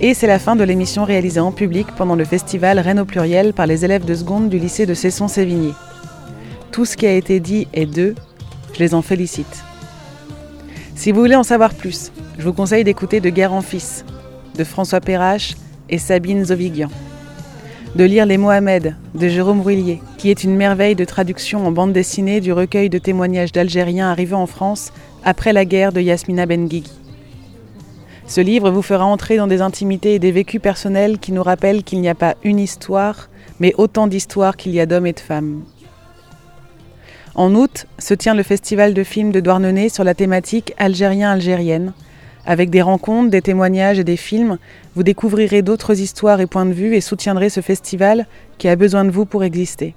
Et 0.00 0.14
c'est 0.14 0.26
la 0.26 0.40
fin 0.40 0.56
de 0.56 0.64
l'émission 0.64 1.04
réalisée 1.04 1.38
en 1.38 1.52
public 1.52 1.86
pendant 1.96 2.16
le 2.16 2.24
festival 2.24 2.80
Rennes 2.80 2.98
au 2.98 3.04
pluriel 3.04 3.52
par 3.52 3.68
les 3.68 3.84
élèves 3.84 4.04
de 4.04 4.16
seconde 4.16 4.48
du 4.48 4.58
lycée 4.58 4.84
de 4.84 4.94
Cesson-Sévigné. 4.94 5.74
Tout 6.72 6.84
ce 6.84 6.96
qui 6.96 7.06
a 7.06 7.14
été 7.14 7.38
dit 7.38 7.68
est 7.72 7.86
d'eux, 7.86 8.16
je 8.74 8.80
les 8.80 8.94
en 8.94 9.02
félicite. 9.02 9.62
Si 10.96 11.12
vous 11.12 11.20
voulez 11.20 11.36
en 11.36 11.44
savoir 11.44 11.72
plus, 11.72 12.10
je 12.36 12.42
vous 12.42 12.52
conseille 12.52 12.82
d'écouter 12.82 13.20
De 13.20 13.30
guerre 13.30 13.52
en 13.52 13.62
fils 13.62 14.04
de 14.58 14.64
François 14.64 15.00
Perrache 15.00 15.54
et 15.88 15.98
Sabine 15.98 16.46
Zovigian. 16.46 16.88
De 17.94 18.04
lire 18.04 18.24
Les 18.24 18.38
Mohamed 18.38 18.96
de 19.14 19.28
Jérôme 19.28 19.60
Rouillier, 19.60 20.00
qui 20.16 20.30
est 20.30 20.44
une 20.44 20.56
merveille 20.56 20.94
de 20.94 21.04
traduction 21.04 21.66
en 21.66 21.72
bande 21.72 21.92
dessinée 21.92 22.40
du 22.40 22.50
recueil 22.50 22.88
de 22.88 22.96
témoignages 22.96 23.52
d'Algériens 23.52 24.10
arrivés 24.10 24.34
en 24.34 24.46
France 24.46 24.94
après 25.24 25.52
la 25.52 25.66
guerre 25.66 25.92
de 25.92 26.00
Yasmina 26.00 26.46
Benguigui. 26.46 26.90
Ce 28.26 28.40
livre 28.40 28.70
vous 28.70 28.80
fera 28.80 29.04
entrer 29.04 29.36
dans 29.36 29.46
des 29.46 29.60
intimités 29.60 30.14
et 30.14 30.18
des 30.18 30.32
vécus 30.32 30.58
personnels 30.58 31.18
qui 31.18 31.32
nous 31.32 31.42
rappellent 31.42 31.82
qu'il 31.82 32.00
n'y 32.00 32.08
a 32.08 32.14
pas 32.14 32.34
une 32.44 32.58
histoire, 32.58 33.28
mais 33.60 33.74
autant 33.76 34.06
d'histoires 34.06 34.56
qu'il 34.56 34.72
y 34.72 34.80
a 34.80 34.86
d'hommes 34.86 35.06
et 35.06 35.12
de 35.12 35.20
femmes. 35.20 35.62
En 37.34 37.54
août 37.54 37.86
se 37.98 38.14
tient 38.14 38.34
le 38.34 38.42
festival 38.42 38.94
de 38.94 39.04
films 39.04 39.32
de 39.32 39.40
Douarnenez 39.40 39.90
sur 39.90 40.02
la 40.02 40.14
thématique 40.14 40.72
algérien-algérienne. 40.78 41.92
Avec 42.44 42.70
des 42.70 42.82
rencontres, 42.82 43.30
des 43.30 43.42
témoignages 43.42 43.98
et 43.98 44.04
des 44.04 44.16
films, 44.16 44.58
vous 44.96 45.04
découvrirez 45.04 45.62
d'autres 45.62 46.00
histoires 46.00 46.40
et 46.40 46.46
points 46.46 46.66
de 46.66 46.72
vue 46.72 46.96
et 46.96 47.00
soutiendrez 47.00 47.50
ce 47.50 47.60
festival 47.60 48.26
qui 48.58 48.68
a 48.68 48.74
besoin 48.74 49.04
de 49.04 49.10
vous 49.10 49.26
pour 49.26 49.44
exister. 49.44 49.94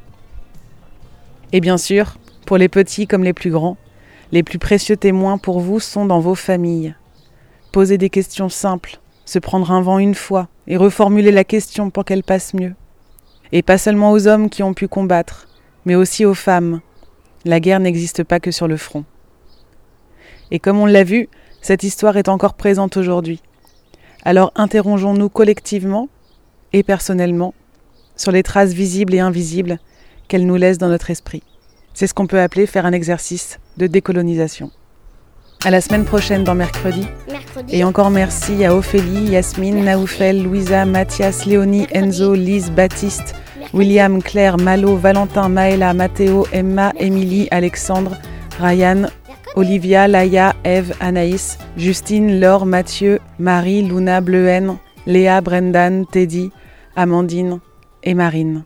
Et 1.51 1.59
bien 1.59 1.77
sûr, 1.77 2.17
pour 2.45 2.57
les 2.57 2.69
petits 2.69 3.07
comme 3.07 3.23
les 3.23 3.33
plus 3.33 3.49
grands, 3.49 3.77
les 4.31 4.43
plus 4.43 4.59
précieux 4.59 4.97
témoins 4.97 5.37
pour 5.37 5.59
vous 5.59 5.79
sont 5.79 6.05
dans 6.05 6.19
vos 6.19 6.35
familles. 6.35 6.95
Poser 7.71 7.97
des 7.97 8.09
questions 8.09 8.49
simples, 8.49 8.99
se 9.25 9.39
prendre 9.39 9.71
un 9.71 9.81
vent 9.81 9.97
une 9.97 10.15
fois 10.15 10.47
et 10.67 10.77
reformuler 10.77 11.31
la 11.31 11.43
question 11.43 11.89
pour 11.89 12.05
qu'elle 12.05 12.23
passe 12.23 12.53
mieux. 12.53 12.73
Et 13.51 13.63
pas 13.63 13.77
seulement 13.77 14.11
aux 14.11 14.27
hommes 14.27 14.49
qui 14.49 14.63
ont 14.63 14.73
pu 14.73 14.87
combattre, 14.87 15.47
mais 15.85 15.95
aussi 15.95 16.25
aux 16.25 16.33
femmes. 16.33 16.81
La 17.43 17.59
guerre 17.59 17.79
n'existe 17.79 18.23
pas 18.23 18.39
que 18.39 18.51
sur 18.51 18.67
le 18.67 18.77
front. 18.77 19.03
Et 20.51 20.59
comme 20.59 20.79
on 20.79 20.85
l'a 20.85 21.03
vu, 21.03 21.27
cette 21.65 21.81
histoire 21.81 22.15
est 22.15 22.29
encore 22.29 22.53
présente 22.53 22.95
aujourd'hui. 22.95 23.41
Alors 24.23 24.51
interrogeons-nous 24.53 25.29
collectivement 25.29 26.09
et 26.73 26.83
personnellement 26.83 27.55
sur 28.15 28.31
les 28.31 28.43
traces 28.43 28.71
visibles 28.71 29.15
et 29.15 29.19
invisibles 29.19 29.79
qu'elle 30.27 30.45
nous 30.45 30.57
laisse 30.57 30.77
dans 30.77 30.89
notre 30.89 31.09
esprit. 31.09 31.41
C'est 31.95 32.05
ce 32.05 32.13
qu'on 32.13 32.27
peut 32.27 32.39
appeler 32.39 32.67
faire 32.67 32.85
un 32.85 32.91
exercice 32.91 33.59
de 33.77 33.87
décolonisation. 33.87 34.69
À 35.65 35.71
la 35.71 35.81
semaine 35.81 36.05
prochaine 36.05 36.43
dans 36.43 36.53
Mercredi. 36.53 37.07
Mercredi. 37.31 37.75
Et 37.75 37.83
encore 37.83 38.11
merci 38.11 38.63
à 38.63 38.75
Ophélie, 38.75 39.31
Yasmine, 39.31 39.85
Naoufel, 39.85 40.43
Louisa, 40.43 40.85
Mathias, 40.85 41.47
Léonie, 41.47 41.87
Enzo, 41.91 42.35
Lise, 42.35 42.69
Baptiste, 42.69 43.33
William, 43.73 44.21
Claire, 44.21 44.59
Malo, 44.59 44.97
Valentin, 44.97 45.49
Maëla, 45.49 45.95
Mathéo, 45.95 46.45
Emma, 46.51 46.93
Émilie, 46.99 47.47
Alexandre, 47.49 48.11
Ryan, 48.59 49.07
Olivia, 49.55 50.07
Laïa, 50.07 50.53
Eve, 50.65 50.93
Anaïs, 50.99 51.57
Justine, 51.77 52.39
Laure, 52.39 52.65
Mathieu, 52.65 53.19
Marie, 53.39 53.83
Luna, 53.83 54.19
Bleuhen, 54.19 54.77
Léa, 55.07 55.39
Brendan, 55.39 56.03
Teddy, 56.11 56.51
Amandine 56.95 57.59
et 58.03 58.13
Marine. 58.13 58.63